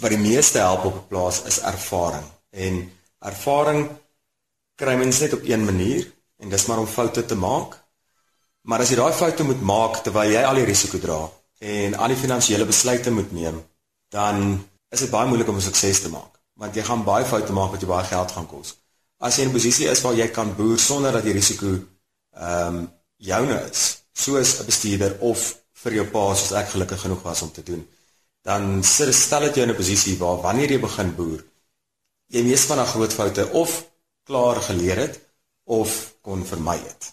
wat 0.00 0.10
die 0.10 0.18
meeste 0.18 0.58
help 0.58 0.84
op 0.84 0.94
'n 0.94 1.08
plaas 1.08 1.42
is 1.44 1.60
ervaring. 1.60 2.24
En 2.50 2.92
ervaring 3.18 3.88
kry 4.76 4.96
mens 4.96 5.20
net 5.20 5.32
op 5.32 5.44
een 5.44 5.64
manier 5.64 6.12
en 6.40 6.48
dis 6.48 6.66
maar 6.66 6.78
om 6.78 6.86
foute 6.86 7.24
te 7.24 7.36
maak. 7.36 7.76
Maar 8.68 8.84
as 8.84 8.92
jy 8.92 8.98
daai 9.00 9.12
foute 9.16 9.44
moet 9.44 9.62
maak 9.64 10.02
terwyl 10.04 10.32
jy 10.32 10.42
al 10.44 10.60
die 10.60 10.68
risiko 10.68 11.00
dra 11.00 11.20
en 11.60 11.96
al 12.00 12.12
die 12.12 12.20
finansiële 12.20 12.64
besluite 12.68 13.12
moet 13.12 13.32
neem, 13.36 13.58
dan 14.12 14.44
is 14.88 15.04
dit 15.04 15.12
baie 15.12 15.28
moeilik 15.28 15.48
om 15.48 15.56
'n 15.56 15.68
sukses 15.68 16.00
te 16.00 16.08
maak, 16.08 16.40
want 16.56 16.74
jy 16.74 16.82
gaan 16.82 17.04
baie 17.04 17.24
foute 17.24 17.52
maak 17.52 17.70
wat 17.72 17.80
jou 17.80 17.90
baie 17.90 18.04
geld 18.04 18.32
gaan 18.32 18.46
kos. 18.46 18.74
As 19.18 19.36
jy 19.36 19.42
in 19.42 19.48
'n 19.48 19.52
posisie 19.52 19.88
is 19.88 20.00
waar 20.00 20.14
jy 20.14 20.28
kan 20.28 20.56
boer 20.56 20.78
sonder 20.78 21.12
dat 21.12 21.24
die 21.24 21.32
risiko 21.32 21.66
ehm 22.36 22.76
um, 22.76 22.92
joune 23.16 23.58
is, 23.70 24.02
soos 24.12 24.60
'n 24.60 24.66
bestuurder 24.66 25.16
of 25.20 25.56
vir 25.82 25.92
jou 25.92 26.06
pa 26.06 26.34
soos 26.34 26.52
ek 26.52 26.68
gelukkig 26.68 27.00
genoeg 27.00 27.22
was 27.22 27.42
om 27.42 27.52
te 27.52 27.62
doen, 27.62 27.88
dan 28.42 28.82
sit 28.84 29.14
stel 29.14 29.40
dit 29.40 29.54
jou 29.54 29.66
in 29.66 29.72
'n 29.72 29.76
posisie 29.76 30.18
waar 30.18 30.40
wanneer 30.40 30.70
jy 30.70 30.80
begin 30.80 31.14
boer, 31.14 31.44
jy 32.26 32.42
mees 32.42 32.64
van 32.64 32.76
daai 32.76 32.88
groot 32.88 33.12
foute 33.12 33.50
of 33.52 33.84
klaar 34.24 34.62
geleer 34.62 34.96
het 34.96 35.29
of 35.70 36.14
kon 36.26 36.42
vermy 36.46 36.76
het. 36.82 37.12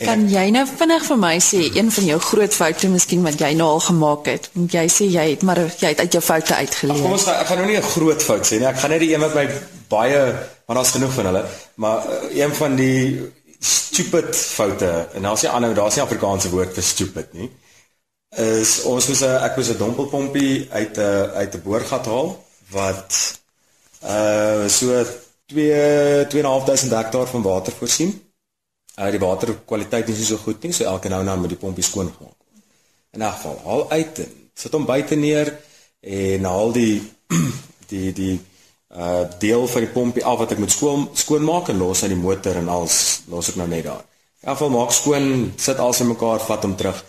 En 0.00 0.06
kan 0.06 0.22
jy 0.32 0.46
nou 0.54 0.62
vinnig 0.64 1.02
vir 1.04 1.18
my 1.20 1.34
sê 1.44 1.58
een 1.74 1.90
van 1.92 2.06
jou 2.08 2.18
groot 2.24 2.54
foute 2.56 2.88
miskien 2.88 3.24
wat 3.26 3.40
jy 3.42 3.50
nou 3.58 3.66
al 3.74 3.82
gemaak 3.84 4.30
het? 4.32 4.48
Want 4.54 4.72
jy 4.72 4.86
sê 4.88 5.08
jy 5.12 5.26
het 5.34 5.44
maar 5.44 5.60
jy 5.60 5.90
het 5.92 6.00
uit 6.00 6.16
jou 6.16 6.22
foute 6.24 6.56
uitgeleer. 6.56 7.02
Kom 7.02 7.16
ons 7.18 7.26
gaan 7.28 7.42
ek 7.42 7.50
gaan 7.50 7.60
nou 7.60 7.68
nie 7.68 7.76
'n 7.76 7.90
groot 7.90 8.22
fout 8.22 8.46
sê 8.48 8.58
nie. 8.58 8.68
Ek 8.70 8.80
gaan 8.80 8.90
net 8.90 9.04
die 9.04 9.12
een 9.12 9.20
wat 9.20 9.34
my 9.34 9.46
baie 9.88 10.22
maar 10.66 10.76
daar's 10.76 10.94
genoeg 10.96 11.12
van 11.12 11.26
hulle, 11.26 11.44
maar 11.74 11.98
uh, 12.06 12.36
een 12.36 12.54
van 12.54 12.76
die 12.76 13.32
stupid 13.58 14.36
foute 14.36 15.08
en 15.14 15.22
daar's 15.22 15.42
nie 15.42 15.50
aanhou 15.50 15.74
daar's 15.74 15.94
nie 15.94 16.04
Afrikaanse 16.04 16.50
woord 16.50 16.72
vir 16.74 16.82
stupid 16.82 17.32
nie. 17.32 17.50
Is 18.30 18.82
ons 18.82 19.08
moes 19.08 19.22
'n 19.22 19.42
ek 19.44 19.56
moes 19.56 19.68
'n 19.68 19.78
dompelpompie 19.78 20.66
uit 20.70 20.96
'n 20.96 21.30
uit 21.34 21.54
'n 21.54 21.62
boorgat 21.62 22.06
haal 22.06 22.44
wat 22.70 23.38
uh 24.02 24.68
so 24.68 25.04
2 25.50 26.26
2.500 26.34 26.98
hektaar 27.00 27.30
van 27.34 27.42
water 27.42 27.72
voorsien 27.72 28.12
uh, 29.00 29.08
die 29.12 29.22
waterkwaliteit 29.22 30.08
is 30.08 30.20
nie 30.20 30.28
so 30.28 30.40
goed 30.44 30.62
nie, 30.64 30.74
so 30.76 30.84
elke 30.88 31.10
nou 31.12 31.22
en 31.22 31.32
dan 31.32 31.40
moet 31.40 31.54
die 31.54 31.60
pompie 31.60 31.84
skoon 31.86 32.10
gemaak 32.10 32.36
word. 32.36 32.68
In 33.16 33.22
'n 33.22 33.32
geval, 33.32 33.58
haal 33.64 33.90
uit 33.90 34.18
en 34.18 34.30
sit 34.54 34.72
hom 34.72 34.86
buite 34.86 35.16
neer 35.16 35.58
en 36.00 36.44
haal 36.44 36.72
die 36.72 37.02
die 37.92 38.12
die 38.12 38.36
uh 38.90 39.22
deel 39.38 39.66
van 39.70 39.84
die 39.84 39.92
pompie 39.94 40.24
af 40.24 40.38
wat 40.38 40.52
ek 40.52 40.58
moet 40.58 40.72
skoon 40.72 41.08
skoon 41.14 41.44
maak 41.46 41.68
en 41.68 41.78
los 41.78 42.02
uit 42.02 42.10
die 42.10 42.18
motor 42.18 42.56
en 42.56 42.68
als 42.68 43.22
los 43.30 43.48
ek 43.48 43.56
nou 43.56 43.68
net 43.68 43.84
daar. 43.84 44.04
In 44.42 44.50
geval 44.50 44.70
maak 44.70 44.92
skoon, 44.92 45.52
sit 45.56 45.78
alles 45.78 46.00
in 46.00 46.08
mekaar, 46.08 46.40
vat 46.40 46.62
hom 46.62 46.76
terug. 46.76 47.04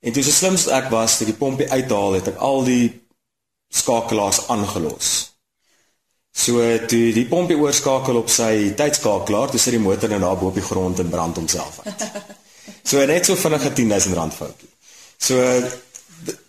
En 0.00 0.12
toe 0.12 0.22
so 0.22 0.30
slimst 0.30 0.68
ek 0.68 0.90
was, 0.90 1.18
dat 1.18 1.26
die 1.26 1.36
pompie 1.36 1.70
uithaal 1.70 2.12
het 2.12 2.28
ek 2.28 2.38
al 2.38 2.64
die 2.64 3.02
skakelaars 3.68 4.46
aangelos. 4.48 5.31
So 6.32 6.64
toe 6.88 7.12
die 7.12 7.26
pompie 7.28 7.56
oorskakel 7.60 8.16
op 8.16 8.30
sy 8.32 8.72
tydskakelaar, 8.76 9.52
toe 9.52 9.60
sit 9.60 9.76
die 9.76 9.82
motor 9.82 10.08
nou 10.08 10.20
daar 10.22 10.38
bo 10.40 10.48
op 10.48 10.56
die 10.56 10.64
grond 10.64 10.98
en 10.98 11.12
brand 11.12 11.36
homself 11.36 11.82
uit. 11.84 12.06
So 12.82 12.98
net 13.06 13.26
so 13.26 13.36
vinnige 13.38 13.70
10000 13.72 14.14
rand 14.18 14.34
foutjie. 14.34 14.68
So 15.22 15.38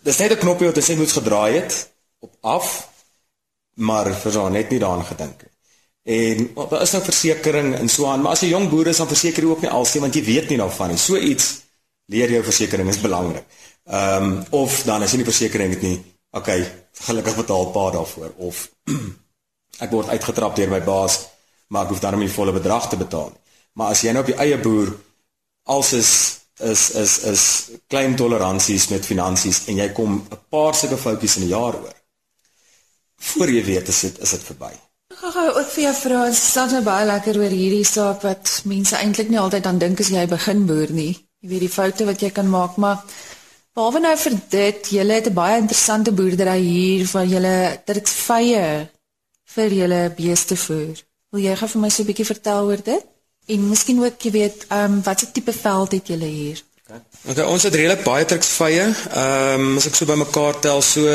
dis 0.02 0.18
net 0.18 0.32
'n 0.32 0.42
knoppie 0.42 0.66
wat 0.66 0.76
hy 0.76 0.96
moet 0.98 1.12
gedraai 1.12 1.52
het 1.60 1.90
op 2.18 2.32
af, 2.40 2.88
maar 3.74 4.10
so 4.30 4.48
net 4.48 4.70
nie 4.70 4.78
daaraan 4.78 5.04
gedink 5.04 5.40
het. 5.40 5.52
En 6.04 6.50
daar 6.70 6.82
is 6.82 6.90
nou 6.90 7.02
versekerings 7.02 7.78
en 7.78 7.88
so 7.88 8.06
aan, 8.06 8.20
maar 8.20 8.32
as 8.32 8.40
jy 8.40 8.48
jong 8.48 8.68
boer 8.68 8.86
is 8.86 8.96
dan 8.96 9.08
verseker 9.08 9.42
jy 9.42 9.48
ook 9.48 9.60
nie 9.60 9.70
alsie 9.70 10.00
want 10.00 10.14
jy 10.14 10.24
weet 10.24 10.48
nie 10.48 10.58
daarvan 10.58 10.88
nie. 10.88 10.98
So 10.98 11.16
iets 11.16 11.62
leer 12.06 12.30
jou 12.30 12.42
versekerings 12.42 12.96
is 12.96 13.02
belangrik. 13.02 13.44
Ehm 13.84 14.22
um, 14.22 14.44
of 14.50 14.82
dan 14.82 15.02
as 15.02 15.10
jy 15.10 15.22
nie 15.22 15.30
versekerings 15.30 15.74
het 15.74 15.82
nie, 15.82 16.02
okay, 16.30 16.60
gelukkig 17.06 17.36
betaal 17.36 17.70
pa 17.70 17.90
daarvoor 17.90 18.32
of 18.36 18.68
ek 19.78 19.90
word 19.90 20.08
uitgetrap 20.08 20.56
deur 20.56 20.70
my 20.70 20.80
baas, 20.80 21.18
maar 21.68 21.84
ek 21.84 21.94
hoef 21.94 22.00
dan 22.00 22.18
nie 22.18 22.28
volle 22.28 22.52
bedrag 22.52 22.88
te 22.88 22.96
betaal 22.96 23.30
nie. 23.32 23.42
Maar 23.74 23.90
as 23.90 24.04
jy 24.04 24.12
nou 24.12 24.22
op 24.22 24.30
jou 24.30 24.38
eie 24.38 24.58
boer 24.62 24.94
als 25.64 25.92
is 25.92 26.12
is 26.62 26.90
is 26.90 27.18
is 27.18 27.44
klein 27.90 28.14
toleransies 28.16 28.88
met 28.88 29.06
finansies 29.06 29.64
en 29.66 29.76
jy 29.76 29.88
kom 29.92 30.22
'n 30.30 30.38
paar 30.48 30.74
sulke 30.74 30.96
foutjies 30.96 31.36
in 31.36 31.44
'n 31.44 31.48
jaar 31.48 31.74
oor. 31.74 31.96
Voor 33.16 33.50
jy 33.50 33.64
weet 33.64 33.88
is 33.88 34.00
dit 34.00 34.18
is 34.18 34.30
dit 34.30 34.44
verby. 34.44 34.72
Gaan 35.14 35.54
ook 35.54 35.70
vir 35.70 35.82
jou 35.82 36.26
dit 36.28 36.34
staan 36.34 36.70
nou 36.70 36.82
baie 36.82 37.06
lekker 37.06 37.38
oor 37.38 37.50
hierdie 37.50 37.84
saak 37.84 38.22
wat 38.22 38.62
mense 38.64 38.96
eintlik 38.96 39.28
nie 39.28 39.38
altyd 39.38 39.66
aan 39.66 39.78
dink 39.78 40.00
as 40.00 40.08
jy 40.08 40.26
begin 40.26 40.66
boer 40.66 40.90
nie. 40.90 41.26
Jy 41.40 41.48
weet 41.48 41.60
die 41.60 41.68
foute 41.68 42.04
wat 42.04 42.20
jy 42.20 42.30
kan 42.30 42.48
maak, 42.50 42.76
maar 42.76 43.04
behalwe 43.74 44.00
nou 44.00 44.16
vir 44.16 44.40
dit, 44.48 44.90
jy 44.90 45.06
het 45.06 45.26
'n 45.26 45.34
baie 45.34 45.58
interessante 45.58 46.12
boerdery 46.12 46.60
hier 46.60 47.06
waar 47.12 47.24
jy 47.26 47.80
dit 47.84 48.08
vye 48.08 48.88
vir 49.54 49.74
julle 49.80 50.00
beeste 50.16 50.56
voer. 50.56 51.00
Wil 51.34 51.42
jy 51.46 51.56
gou 51.58 51.68
vir 51.68 51.80
my 51.80 51.90
so 51.90 52.02
'n 52.02 52.06
bietjie 52.06 52.32
vertel 52.32 52.70
oor 52.70 52.82
dit? 52.82 53.04
En 53.46 53.68
miskien 53.68 53.98
ook 54.02 54.22
jy 54.22 54.30
weet, 54.30 54.66
ehm 54.68 54.92
um, 54.92 55.02
watse 55.02 55.32
tipe 55.32 55.52
veld 55.52 55.92
het 55.92 56.06
julle 56.06 56.30
hier? 56.30 56.62
Okay. 56.84 57.00
okay, 57.30 57.44
ons 57.44 57.62
het 57.62 57.74
redelik 57.74 58.04
baie 58.04 58.24
truksvye. 58.24 58.86
Ehm 59.10 59.60
um, 59.60 59.76
as 59.76 59.86
ek 59.86 59.94
so 59.94 60.06
bymekaar 60.06 60.60
tel 60.60 60.82
so 60.82 61.08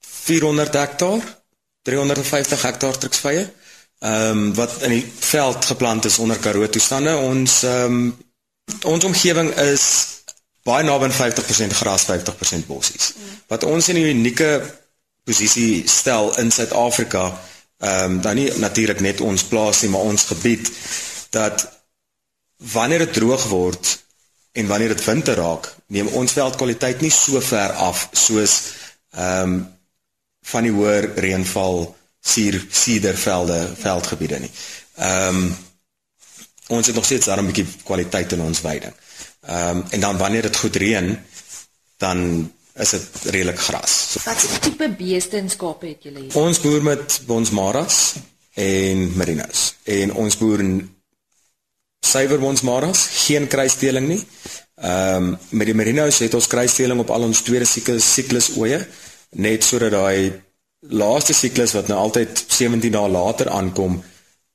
400 0.00 0.74
hektaar, 0.74 1.20
350 1.82 2.62
hektaar 2.62 2.98
truksvye. 2.98 3.44
Ehm 4.00 4.30
um, 4.30 4.54
wat 4.54 4.82
in 4.82 4.96
die 4.96 5.04
veld 5.20 5.64
geplant 5.64 6.04
is 6.04 6.18
onder 6.18 6.38
Karoo 6.38 6.68
toestande. 6.68 7.16
Ons 7.16 7.62
ehm 7.62 7.84
um, 7.84 8.16
ons 8.84 9.04
omgewing 9.04 9.50
is 9.58 9.84
baie 10.64 10.84
naby 10.84 11.08
aan 11.08 11.16
50% 11.16 11.74
gras, 11.80 12.04
50% 12.08 12.66
bossies. 12.68 13.14
Wat 13.48 13.64
ons 13.64 13.88
in 13.88 13.96
'n 13.96 14.12
unieke 14.14 14.79
posisie 15.30 15.88
stel 15.88 16.32
in 16.42 16.50
Suid-Afrika, 16.50 17.30
ehm 17.80 18.04
um, 18.04 18.20
dan 18.20 18.36
nie 18.36 18.50
natuurlik 18.60 19.00
net 19.00 19.20
ons 19.24 19.44
plaas 19.48 19.80
nie, 19.82 19.90
maar 19.90 20.08
ons 20.12 20.26
gebied 20.28 20.68
dat 21.32 21.64
wanneer 22.74 23.06
dit 23.06 23.12
droog 23.12 23.46
word 23.48 23.92
en 24.52 24.66
wanneer 24.66 24.92
dit 24.94 25.04
winter 25.04 25.38
raak, 25.38 25.70
neem 25.86 26.10
ons 26.18 26.32
veldkwaliteit 26.36 27.00
nie 27.00 27.12
so 27.14 27.40
ver 27.40 27.72
af 27.88 28.08
soos 28.12 28.56
ehm 29.16 29.54
um, 29.54 29.60
van 30.50 30.64
die 30.64 30.72
hoër 30.72 31.06
reënval 31.20 31.82
suur 32.24 32.56
siedervelde 32.72 33.58
veldgebiede 33.80 34.38
nie. 34.44 34.52
Ehm 34.96 35.42
um, 35.42 35.56
ons 36.70 36.86
het 36.86 36.94
nog 36.94 37.04
steeds 37.04 37.26
daar 37.26 37.42
'n 37.42 37.46
bietjie 37.46 37.66
kwaliteit 37.84 38.32
in 38.32 38.40
ons 38.40 38.58
veiding. 38.58 38.94
Ehm 39.40 39.76
um, 39.76 39.84
en 39.90 40.00
dan 40.00 40.16
wanneer 40.16 40.42
dit 40.42 40.56
goed 40.56 40.76
reën, 40.76 41.18
dan 41.96 42.52
is 42.74 42.90
dit 42.90 43.32
redelik 43.34 43.58
gras. 43.58 44.16
Wat 44.24 44.46
tipe 44.62 44.88
beeste 44.98 45.36
en 45.36 45.50
skape 45.50 45.86
het 45.86 46.08
julle 46.08 46.24
hier? 46.24 46.36
Ons 46.38 46.60
boer 46.60 46.82
met 46.82 47.20
bonsmaras 47.26 48.00
en 48.54 49.04
merinos. 49.16 49.74
En 49.84 50.14
ons 50.14 50.36
boer 50.38 50.64
suiwer 52.00 52.40
bonsmaras, 52.40 53.06
geen 53.26 53.46
kruisdeling 53.46 54.08
nie. 54.08 54.20
Ehm 54.80 55.32
um, 55.32 55.38
met 55.50 55.68
die 55.68 55.76
merinos 55.76 56.18
het 56.24 56.34
ons 56.34 56.48
kruisdeling 56.48 57.00
op 57.00 57.10
al 57.10 57.26
ons 57.28 57.42
tweede 57.44 57.66
siklus 57.68 58.06
siklus 58.14 58.48
oeye, 58.56 58.80
net 59.36 59.64
sodat 59.64 59.92
daai 59.92 60.32
laaste 60.88 61.36
siklus 61.36 61.74
wat 61.76 61.90
nou 61.92 61.98
altyd 62.00 62.44
17 62.46 62.92
dae 62.92 63.08
later 63.12 63.50
aankom 63.52 63.98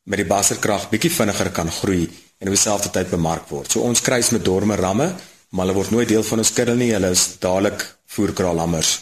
met 0.09 0.21
die 0.21 0.27
basserkrag 0.29 0.89
bietjie 0.89 1.11
vinniger 1.13 1.51
kan 1.53 1.69
groei 1.71 2.07
en 2.39 2.49
op 2.49 2.55
dieselfde 2.55 2.89
tyd 2.89 3.09
bemark 3.09 3.47
word. 3.49 3.71
So 3.71 3.85
ons 3.85 4.01
kruis 4.01 4.31
met 4.33 4.45
dorme 4.45 4.75
ramme, 4.75 5.11
maar 5.49 5.65
hulle 5.65 5.77
word 5.77 5.93
nooit 5.93 6.09
deel 6.09 6.25
van 6.25 6.41
ons 6.41 6.53
kudde 6.53 6.75
nie. 6.75 6.91
Hulle 6.93 7.13
is 7.13 7.27
dadelik 7.39 7.85
voerkraalammers 8.15 8.93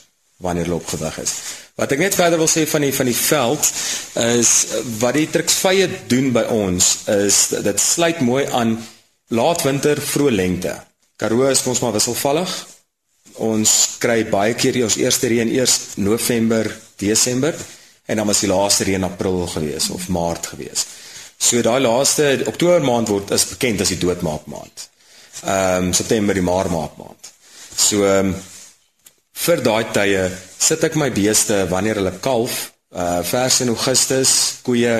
wanneer 0.44 0.68
hulle 0.68 0.82
opgewig 0.82 1.20
is. 1.24 1.34
Wat 1.80 1.94
ek 1.96 2.04
net 2.04 2.18
verder 2.18 2.38
wil 2.42 2.50
sê 2.52 2.66
van 2.70 2.86
die 2.86 2.94
van 2.94 3.10
die 3.10 3.18
veld 3.18 3.70
is 4.22 4.52
wat 5.02 5.18
die 5.18 5.30
truksvye 5.34 5.88
doen 6.12 6.32
by 6.36 6.44
ons 6.54 6.90
is 7.14 7.48
dit 7.66 7.80
sluit 7.82 8.22
mooi 8.22 8.44
aan 8.52 8.76
laatwinter 9.34 10.02
vroeë 10.02 10.36
lente. 10.36 10.76
Karoo 11.18 11.48
is 11.50 11.64
ons 11.70 11.82
maar 11.82 11.96
wisselvallig. 11.96 12.52
Ons 13.42 13.72
kry 14.02 14.20
baie 14.30 14.54
keer 14.54 14.84
ons 14.86 15.00
eerste 15.02 15.32
reën 15.32 15.50
eers 15.50 15.96
November, 15.98 16.70
Desember 17.02 17.58
en 18.06 18.20
dan 18.20 18.28
was 18.28 18.44
die 18.44 18.52
laaste 18.52 18.86
reën 18.86 19.04
April 19.08 19.46
gewees 19.48 19.90
of 19.90 20.10
Maart 20.14 20.52
gewees. 20.54 20.86
So 21.44 21.62
daai 21.64 21.82
laaste 21.82 22.44
Oktober 22.48 22.84
maand 22.86 23.10
word 23.12 23.32
is 23.36 23.48
bekend 23.50 23.82
as 23.84 23.92
die 23.92 24.02
doodmaak 24.02 24.46
maand. 24.52 24.90
Ehm 25.44 25.90
um, 25.90 25.94
September 25.94 26.38
die 26.38 26.46
maar 26.46 26.70
maak 26.72 27.00
maand. 27.02 27.32
So 27.76 28.06
ehm 28.06 28.34
um, 28.34 28.36
vir 29.34 29.62
daai 29.66 29.84
tye 29.94 30.30
sit 30.64 30.84
ek 30.88 30.96
my 30.96 31.10
beeste 31.12 31.66
wanneer 31.72 32.00
hulle 32.00 32.14
kalf, 32.24 32.72
uh 32.94 33.22
vers 33.26 33.62
in 33.66 33.74
Augustus, 33.74 34.62
koeie 34.64 34.96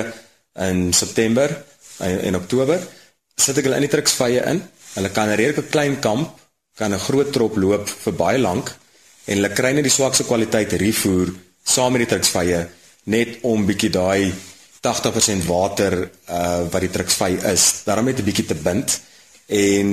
in 0.60 0.92
September 0.92 1.48
en, 2.00 2.18
en 2.28 2.36
Oktober, 2.36 2.82
sit 3.38 3.58
ek 3.58 3.68
hulle 3.68 3.78
in 3.80 3.86
die 3.86 3.92
truksvye 3.94 4.42
in. 4.50 4.62
Hulle 4.94 5.10
kan 5.10 5.30
'n 5.30 5.38
redelike 5.38 5.70
klein 5.70 6.00
kamp, 6.00 6.34
kan 6.76 6.92
'n 6.92 7.06
groot 7.06 7.32
trop 7.32 7.56
loop 7.56 7.88
vir 7.88 8.12
baie 8.12 8.38
lank 8.38 8.70
en 9.26 9.38
hulle 9.38 9.54
kry 9.54 9.72
net 9.72 9.86
die 9.86 9.94
swakste 9.94 10.24
kwaliteit 10.24 10.72
rifoer 10.72 11.32
saam 11.64 11.92
met 11.92 12.04
die 12.04 12.12
truksvye 12.12 12.66
net 13.06 13.38
om 13.42 13.66
bietjie 13.66 13.90
daai 13.90 14.32
80% 14.84 15.46
water 15.48 16.10
uh 16.28 16.68
wat 16.68 16.82
die 16.84 16.92
truksvy 16.92 17.32
is, 17.52 17.84
daarom 17.86 18.04
net 18.04 18.18
'n 18.18 18.28
bietjie 18.28 18.46
te 18.46 18.54
bind 18.54 19.00
en 19.48 19.88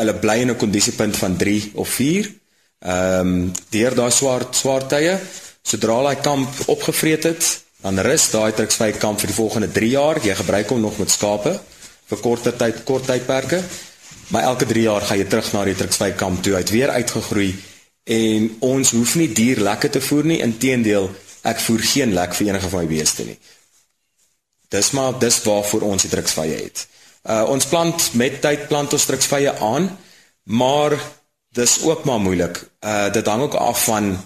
hulle 0.00 0.14
bly 0.14 0.38
in 0.42 0.50
'n 0.50 0.56
kondisiepunt 0.56 1.16
van 1.16 1.36
3 1.36 1.70
of 1.74 1.88
4 1.88 2.41
Ehm 2.82 3.26
um, 3.26 3.52
deur 3.70 3.94
daai 3.94 4.10
swaar 4.10 4.46
swaar 4.50 4.86
tye, 4.90 5.14
sodra 5.62 6.00
daai 6.02 6.18
kamp 6.20 6.64
opgevreet 6.66 7.28
het, 7.30 7.50
dan 7.82 7.98
rus 8.02 8.30
daai 8.30 8.52
truksvy 8.58 8.90
kamp 8.98 9.20
vir 9.22 9.30
die 9.30 9.36
volgende 9.38 9.68
3 9.70 9.90
jaar. 9.90 10.18
Jy 10.22 10.34
gebruik 10.34 10.68
hom 10.74 10.80
nog 10.82 10.98
met 10.98 11.10
skape 11.10 11.54
vir 12.10 12.20
korter 12.20 12.56
tyd, 12.58 12.82
kort 12.84 13.06
tydperke. 13.06 13.62
Maar 14.34 14.42
elke 14.42 14.66
3 14.66 14.82
jaar 14.82 15.06
gaan 15.06 15.18
jy 15.18 15.28
terug 15.30 15.52
na 15.52 15.64
die 15.64 15.76
truksvy 15.78 16.10
kamp 16.18 16.42
toe. 16.42 16.56
Hy 16.56 16.64
het 16.64 16.74
weer 16.74 16.90
uitgegroei 16.90 17.54
en 18.04 18.50
ons 18.66 18.90
hoef 18.90 19.14
nie 19.14 19.30
dier 19.30 19.62
lekker 19.62 19.90
te 19.90 20.02
voer 20.02 20.26
nie. 20.26 20.40
Inteendeel, 20.42 21.10
ek 21.46 21.62
voer 21.62 21.86
geen 21.86 22.14
lek 22.18 22.34
vir 22.34 22.50
enige 22.50 22.70
van 22.72 22.82
my 22.82 22.90
beeste 22.90 23.26
nie. 23.30 23.38
Dis 24.72 24.90
maar 24.96 25.18
dis 25.22 25.42
waarvoor 25.44 25.86
ons 25.86 26.02
die 26.02 26.10
truksvye 26.10 26.58
het. 26.64 26.86
Uh 27.22 27.44
ons 27.52 27.66
plant 27.70 28.10
met 28.18 28.40
tyd 28.42 28.66
plant 28.66 28.92
ons 28.92 29.06
truksvye 29.06 29.54
aan, 29.62 29.90
maar 30.50 30.98
dis 31.52 31.82
ook 31.82 32.04
maar 32.04 32.20
moeilik. 32.20 32.62
Uh 32.80 33.12
dit 33.12 33.26
hang 33.26 33.42
ook 33.42 33.54
af 33.54 33.84
van 33.84 34.16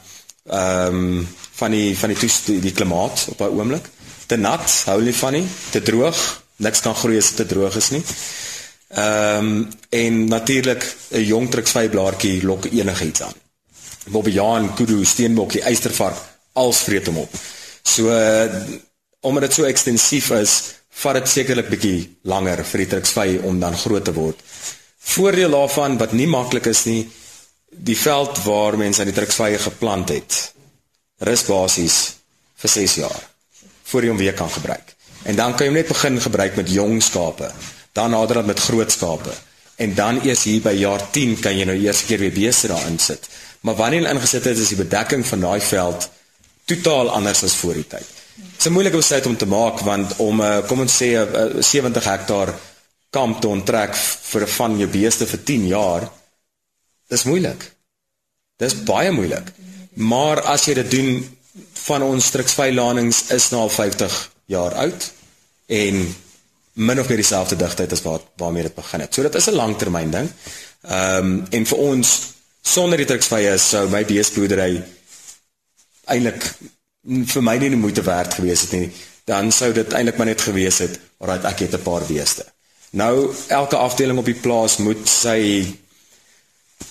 ehm 0.46 0.94
um, 0.94 1.28
van 1.52 1.70
die 1.70 1.98
van 1.98 2.08
die 2.08 2.18
toest 2.18 2.46
die, 2.46 2.72
klimaat 2.72 3.26
op 3.28 3.38
daai 3.38 3.50
oomblik. 3.50 3.88
Te 4.26 4.36
nat, 4.36 4.82
hou 4.84 5.02
nie 5.02 5.14
van 5.14 5.32
nie, 5.32 5.46
te 5.70 5.82
droog, 5.82 6.42
niks 6.56 6.80
kan 6.80 6.94
groei 6.94 7.18
as 7.18 7.28
dit 7.28 7.36
te 7.36 7.46
droog 7.54 7.76
is 7.76 7.90
nie. 7.90 8.02
Ehm 8.88 9.46
um, 9.46 9.68
en 9.88 10.24
natuurlik 10.24 10.96
'n 11.10 11.24
jong 11.24 11.50
truksvy 11.50 11.88
blaartjie 11.88 12.44
lok 12.44 12.64
enigiets 12.64 13.22
aan. 13.22 13.34
Bobbejaan, 14.06 14.74
kudu, 14.74 15.04
steenbokkie, 15.04 15.62
eystervark, 15.62 16.16
als 16.52 16.78
vreet 16.78 17.06
hom 17.06 17.18
op. 17.18 17.30
So 17.82 18.10
uh, 18.10 18.54
omdat 19.20 19.42
dit 19.42 19.52
so 19.52 19.64
ekstensief 19.64 20.30
is, 20.30 20.62
vat 20.88 21.14
dit 21.14 21.28
sekerlik 21.28 21.68
bietjie 21.68 22.18
langer 22.22 22.64
vir 22.64 22.78
die 22.78 22.86
truksvy 22.86 23.38
om 23.42 23.60
dan 23.60 23.76
groot 23.76 24.04
te 24.04 24.12
word. 24.12 24.38
Voordeel 25.06 25.54
daarvan 25.54 25.96
wat 26.00 26.12
nie 26.12 26.26
maklik 26.26 26.66
is 26.66 26.84
nie, 26.84 27.06
die 27.70 27.98
veld 27.98 28.42
waar 28.44 28.76
mense 28.78 29.02
aan 29.02 29.10
die 29.10 29.16
truksvye 29.16 29.58
geplant 29.62 30.10
het, 30.14 30.36
rus 31.28 31.44
basies 31.46 31.96
vir 32.60 32.72
6 32.72 32.94
jaar 33.04 33.24
voor 33.86 34.02
jy 34.02 34.10
hom 34.10 34.18
weer 34.18 34.34
kan 34.34 34.50
gebruik. 34.50 34.94
En 35.30 35.36
dan 35.38 35.54
kan 35.54 35.68
jy 35.68 35.72
net 35.72 35.88
begin 35.88 36.20
gebruik 36.20 36.56
met 36.58 36.70
jong 36.70 36.98
skape 37.02 37.50
dan 37.96 38.10
nader 38.12 38.44
met 38.44 38.60
groot 38.60 38.92
skape 38.92 39.32
en 39.76 39.94
dan 39.94 40.20
eers 40.24 40.42
hier 40.44 40.60
by 40.64 40.74
jaar 40.76 41.02
10 41.12 41.38
kan 41.40 41.56
jy 41.56 41.64
nou 41.68 41.76
eers 41.76 42.04
keer 42.08 42.20
weer 42.20 42.34
beeste 42.34 42.68
daarin 42.68 42.98
sit. 42.98 43.28
Maar 43.60 43.78
wanneer 43.80 44.04
jy 44.04 44.12
ingesit 44.12 44.44
het 44.44 44.58
is 44.58 44.72
die 44.72 44.82
bedekking 44.82 45.24
van 45.26 45.44
daai 45.44 45.60
veld 45.60 46.08
totaal 46.66 47.10
anders 47.10 47.42
as 47.46 47.56
voor 47.60 47.78
die 47.78 47.86
tyd. 47.86 48.08
Dit 48.36 48.58
is 48.58 48.66
'n 48.66 48.72
moeilike 48.72 48.96
besluit 48.96 49.26
om 49.26 49.36
te 49.36 49.46
maak 49.46 49.80
want 49.80 50.16
om 50.16 50.40
'n 50.40 50.44
uh, 50.44 50.66
kom 50.66 50.80
ons 50.80 51.02
sê 51.02 51.08
'n 51.16 51.56
uh, 51.56 51.62
70 51.62 52.04
hektaar 52.04 52.54
kamp 53.10 53.40
te 53.40 53.48
onttrek 53.48 53.94
vir 53.96 54.46
van 54.48 54.78
jou 54.78 54.88
beeste 54.88 55.26
vir 55.26 55.42
10 55.44 55.66
jaar 55.66 56.08
dis 57.08 57.24
moeilik. 57.24 57.72
Dis 58.58 58.74
baie 58.84 59.10
moeilik. 59.10 59.52
Maar 59.94 60.42
as 60.52 60.66
jy 60.66 60.74
dit 60.74 60.90
doen 60.90 61.36
van 61.86 62.02
ons 62.02 62.26
struksveilanings 62.32 63.26
is 63.36 63.50
nou 63.52 63.66
al 63.66 63.72
50 63.72 64.16
jaar 64.52 64.74
oud 64.84 65.10
en 65.66 66.02
min 66.76 67.00
of 67.00 67.08
meer 67.08 67.22
dieselfde 67.22 67.56
digtheid 67.56 67.92
as 67.92 68.02
waar 68.04 68.20
waarmee 68.36 68.66
dit 68.68 68.74
begin 68.74 69.00
het. 69.00 69.14
So 69.14 69.22
dit 69.22 69.34
is 69.34 69.46
'n 69.48 69.54
langtermyn 69.54 70.10
ding. 70.10 70.30
Ehm 70.82 71.24
um, 71.24 71.46
en 71.50 71.66
vir 71.66 71.78
ons 71.78 72.20
sonder 72.62 72.98
die 72.98 73.06
druksvye 73.06 73.58
sou 73.58 73.88
my 73.88 74.04
beesboerdery 74.04 74.82
eintlik 76.04 76.54
vir 77.06 77.42
my 77.42 77.56
nie 77.58 77.70
die 77.70 77.78
moeite 77.78 78.02
werd 78.02 78.34
gewees 78.34 78.60
het 78.60 78.72
nie. 78.72 78.92
Dan 79.24 79.52
sou 79.52 79.72
dit 79.72 79.92
eintlik 79.92 80.16
maar 80.16 80.26
net 80.26 80.40
gewees 80.40 80.78
het, 80.78 81.00
alright, 81.18 81.44
ek 81.44 81.58
het 81.58 81.74
'n 81.74 81.82
paar 81.82 82.04
beeste. 82.06 82.44
Nou 82.90 83.34
elke 83.48 83.76
afdeling 83.76 84.18
op 84.18 84.24
die 84.24 84.38
plaas 84.40 84.76
moet 84.76 85.08
sy 85.08 85.66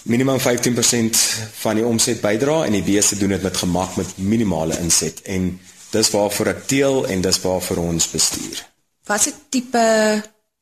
minimum 0.03 0.39
15% 0.39 1.21
van 1.61 1.79
die 1.79 1.85
omset 1.85 2.21
bydra 2.21 2.63
en 2.65 2.75
die 2.77 2.83
beeste 2.85 3.17
doen 3.17 3.35
dit 3.35 3.41
met 3.41 3.57
gemak 3.57 3.95
met 3.95 4.17
minimale 4.17 4.77
inset 4.81 5.21
en 5.21 5.59
dis 5.91 6.11
waarvoor 6.11 6.51
ek 6.53 6.67
teel 6.69 7.05
en 7.07 7.21
dis 7.21 7.41
waarvoor 7.41 7.81
ons 7.85 8.09
bestuur. 8.11 8.61
Watse 9.05 9.33
tipe 9.49 9.85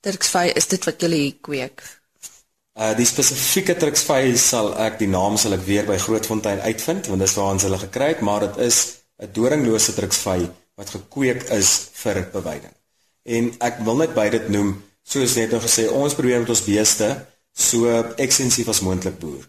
Turksvy 0.03 0.49
is 0.55 0.67
dit 0.67 0.83
wat 0.83 1.01
julle 1.01 1.19
hier 1.19 1.37
kweek? 1.41 1.83
Uh 2.73 2.91
die 2.97 3.07
spesifieke 3.07 3.75
Turksvy 3.79 4.33
sal 4.39 4.73
ek 4.81 4.97
die 4.99 5.07
naam 5.07 5.37
sal 5.37 5.55
ek 5.57 5.65
weer 5.67 5.87
by 5.87 5.97
Grootfontein 6.01 6.63
uitvind 6.65 7.07
want 7.11 7.23
dis 7.23 7.35
waar 7.37 7.53
ons 7.55 7.65
hulle 7.67 7.79
gekry 7.85 8.13
het, 8.15 8.23
maar 8.25 8.47
dit 8.47 8.57
is 8.67 8.79
'n 9.21 9.31
doringlose 9.33 9.93
Turksvy 9.93 10.39
wat 10.75 10.89
gekweek 10.89 11.43
is 11.53 11.89
vir 11.93 12.23
beweiding. 12.33 12.73
En 13.23 13.53
ek 13.59 13.79
wil 13.85 13.95
net 13.95 14.13
by 14.13 14.29
dit 14.29 14.49
noem, 14.49 14.73
soos 15.03 15.35
net 15.35 15.51
nou 15.51 15.61
gesê, 15.63 15.87
ons 15.91 16.15
probeer 16.15 16.39
met 16.39 16.49
ons 16.49 16.65
beeste 16.65 17.09
so 17.53 17.89
ekstensief 18.17 18.69
as 18.71 18.81
moontlik 18.81 19.19
boer. 19.19 19.43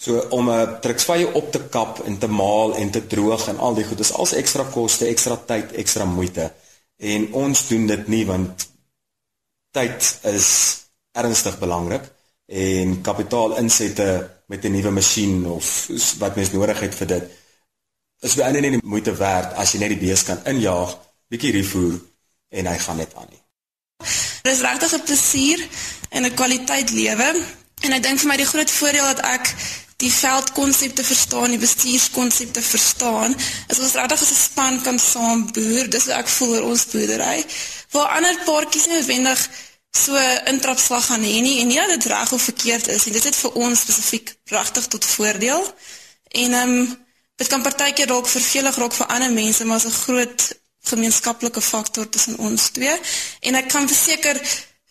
So 0.00 0.20
om 0.30 0.50
'n 0.50 0.80
Turksvy 0.80 1.24
op 1.34 1.52
te 1.52 1.60
kap 1.68 2.00
en 2.06 2.18
te 2.18 2.26
maal 2.26 2.74
en 2.76 2.90
te 2.90 3.06
droog 3.06 3.48
en 3.48 3.58
al 3.58 3.74
die 3.74 3.84
goed, 3.84 3.98
dis 3.98 4.12
als 4.12 4.32
ekstra 4.32 4.64
koste, 4.64 5.06
ekstra 5.06 5.36
tyd, 5.36 5.72
ekstra 5.72 6.04
moeite. 6.04 6.52
En 6.96 7.32
ons 7.32 7.68
doen 7.68 7.86
dit 7.86 8.08
nie 8.08 8.26
want 8.26 8.68
tyd 9.72 10.18
is 10.22 10.48
ernstig 11.12 11.58
belangrik 11.58 12.04
en 12.46 13.00
kapitaalinsette 13.02 14.30
met 14.46 14.64
'n 14.64 14.72
nuwe 14.72 14.90
masjien 14.90 15.46
of 15.46 15.88
wat 16.18 16.36
mens 16.36 16.52
nodig 16.52 16.80
het 16.80 16.94
vir 16.94 17.06
dit 17.06 17.30
is 18.20 18.36
baie 18.36 18.60
nie 18.60 18.70
die 18.76 18.80
moeite 18.84 19.14
werd 19.16 19.54
as 19.60 19.72
jy 19.72 19.80
net 19.80 19.94
die 19.94 20.06
bees 20.06 20.24
kan 20.28 20.42
injaag, 20.44 20.96
bietjie 21.32 21.52
refoer 21.56 22.00
en 22.50 22.66
hy 22.66 22.78
gaan 22.78 23.00
net 23.00 23.14
aan 23.14 23.28
nie. 23.30 23.39
Dit 24.42 24.52
is 24.52 24.60
regtig 24.60 24.92
'n 24.94 25.02
plesier 25.02 25.60
en 26.10 26.24
'n 26.24 26.34
kwaliteit 26.34 26.90
lewe 26.90 27.28
en 27.80 27.92
ek 27.92 28.02
dink 28.02 28.18
vir 28.18 28.28
my 28.28 28.36
die 28.36 28.50
groot 28.52 28.70
voordeel 28.70 29.06
dat 29.14 29.20
ek 29.20 29.54
die 30.00 30.12
veldkonsepte 30.12 31.04
verstaan, 31.04 31.50
die 31.50 31.60
bestuurskonsepte 31.60 32.62
verstaan, 32.62 33.36
is 33.68 33.78
ons 33.78 33.96
regtig 33.98 34.22
as 34.22 34.30
'n 34.30 34.42
span 34.48 34.82
kan 34.82 34.98
saam 34.98 35.52
boer. 35.52 35.90
Dis 35.90 36.04
hoe 36.04 36.14
ek 36.14 36.28
voel 36.28 36.54
oor 36.54 36.62
ons 36.72 36.86
boerdery. 36.92 37.44
Waar 37.90 38.08
ander 38.16 38.36
paartjies 38.44 38.86
nie 38.86 38.94
noodwendig 38.94 39.48
so 39.90 40.16
intrapslag 40.46 41.06
gaan 41.06 41.22
hê 41.22 41.40
nie 41.42 41.60
en 41.60 41.66
nie 41.66 41.76
dat 41.76 41.88
dit 41.88 42.04
reg 42.12 42.32
of 42.32 42.42
verkeerd 42.42 42.88
is 42.88 43.04
nie. 43.04 43.12
Dit 43.12 43.24
is 43.24 43.36
vir 43.36 43.52
ons 43.52 43.80
spesifiek 43.80 44.34
regtig 44.44 44.86
tot 44.86 45.04
voordeel. 45.04 45.74
En 46.28 46.52
ehm 46.52 46.70
um, 46.78 46.98
dit 47.36 47.48
kan 47.48 47.62
partykeer 47.62 48.06
dalk 48.06 48.28
vervelig 48.28 48.76
raak 48.76 48.92
vir 48.92 49.06
ander 49.06 49.32
mense, 49.32 49.64
maar 49.64 49.76
is 49.76 49.84
'n 49.84 50.00
groot 50.04 50.59
gemeenskaplike 50.88 51.60
faktor 51.60 52.08
tussen 52.08 52.38
ons 52.38 52.70
twee. 52.70 52.96
En 53.40 53.54
ek 53.54 53.68
kan 53.68 53.88
verseker 53.88 54.40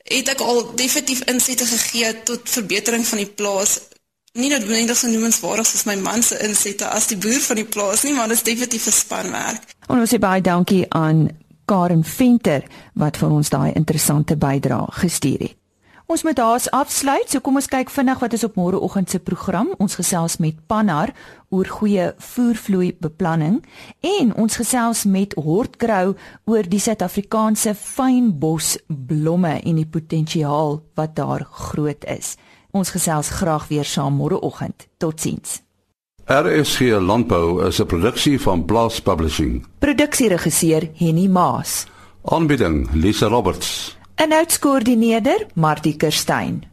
het 0.10 0.30
ek 0.30 0.42
al 0.42 0.76
definitief 0.76 1.22
insette 1.30 1.66
gegee 1.66 2.24
tot 2.24 2.50
verbetering 2.50 3.06
van 3.06 3.18
die 3.18 3.30
plaas 3.30 3.80
nie 4.34 4.50
noodwendig 4.50 4.98
so 4.98 5.10
noemenswaardig 5.10 5.68
soos 5.68 5.86
my 5.90 5.96
man 6.02 6.24
se 6.24 6.38
insette 6.46 6.88
as 6.88 7.10
die 7.10 7.18
boer 7.18 7.42
van 7.42 7.60
die 7.62 7.66
plaas 7.66 8.04
nie, 8.06 8.14
maar 8.14 8.30
dit 8.30 8.38
is 8.38 8.44
definitief 8.44 8.88
'n 8.88 8.92
spanwerk. 8.92 9.62
En 9.88 10.00
ons 10.00 10.14
sê 10.14 10.20
baie 10.20 10.42
dankie 10.42 10.86
aan 10.90 11.30
Karen 11.66 12.04
Venter 12.04 12.64
wat 12.94 13.18
vir 13.18 13.30
ons 13.30 13.50
daai 13.50 13.72
interessante 13.74 14.38
bydrae 14.38 14.86
gestuur 14.90 15.40
het. 15.40 15.59
Ons 16.10 16.24
moet 16.26 16.40
haas 16.42 16.64
afsluit, 16.74 17.28
so 17.30 17.38
kom 17.46 17.60
ons 17.60 17.68
kyk 17.70 17.92
vinnig 17.94 18.18
wat 18.24 18.34
is 18.34 18.42
op 18.48 18.56
môreoggend 18.58 19.12
se 19.14 19.20
program. 19.22 19.68
Ons 19.78 19.94
gesels 20.00 20.40
met 20.42 20.58
Pannar 20.66 21.12
oor 21.54 21.68
goeie 21.70 22.08
voervloei 22.32 22.96
beplanning 22.98 23.60
en 24.02 24.32
ons 24.42 24.58
gesels 24.58 25.04
met 25.06 25.36
Hortgrou 25.38 26.16
oor 26.50 26.70
die 26.72 26.80
Suid-Afrikaanse 26.82 27.76
fynbos 27.78 28.72
blomme 28.88 29.60
en 29.60 29.78
die 29.78 29.86
potensiaal 29.86 30.80
wat 30.98 31.14
daar 31.20 31.46
groot 31.46 32.10
is. 32.10 32.34
Ons 32.74 32.90
gesels 32.98 33.30
graag 33.38 33.70
weer 33.70 33.86
saam 33.86 34.18
môreoggend. 34.18 34.88
Totsiens. 34.98 35.60
RSG 36.26 36.98
Landbou 37.06 37.62
is 37.68 37.80
'n 37.80 37.86
produksie 37.86 38.42
van 38.42 38.66
Blast 38.66 39.04
Publishing. 39.04 39.64
Produksieregisseur 39.78 40.90
Henny 40.96 41.28
Maas. 41.28 41.86
Aanbieding 42.26 42.90
Lisa 42.94 43.28
Roberts. 43.28 43.99
En 44.20 44.34
uitskoördineerder 44.34 45.46
Martie 45.54 45.96
Kerstyn. 45.96 46.69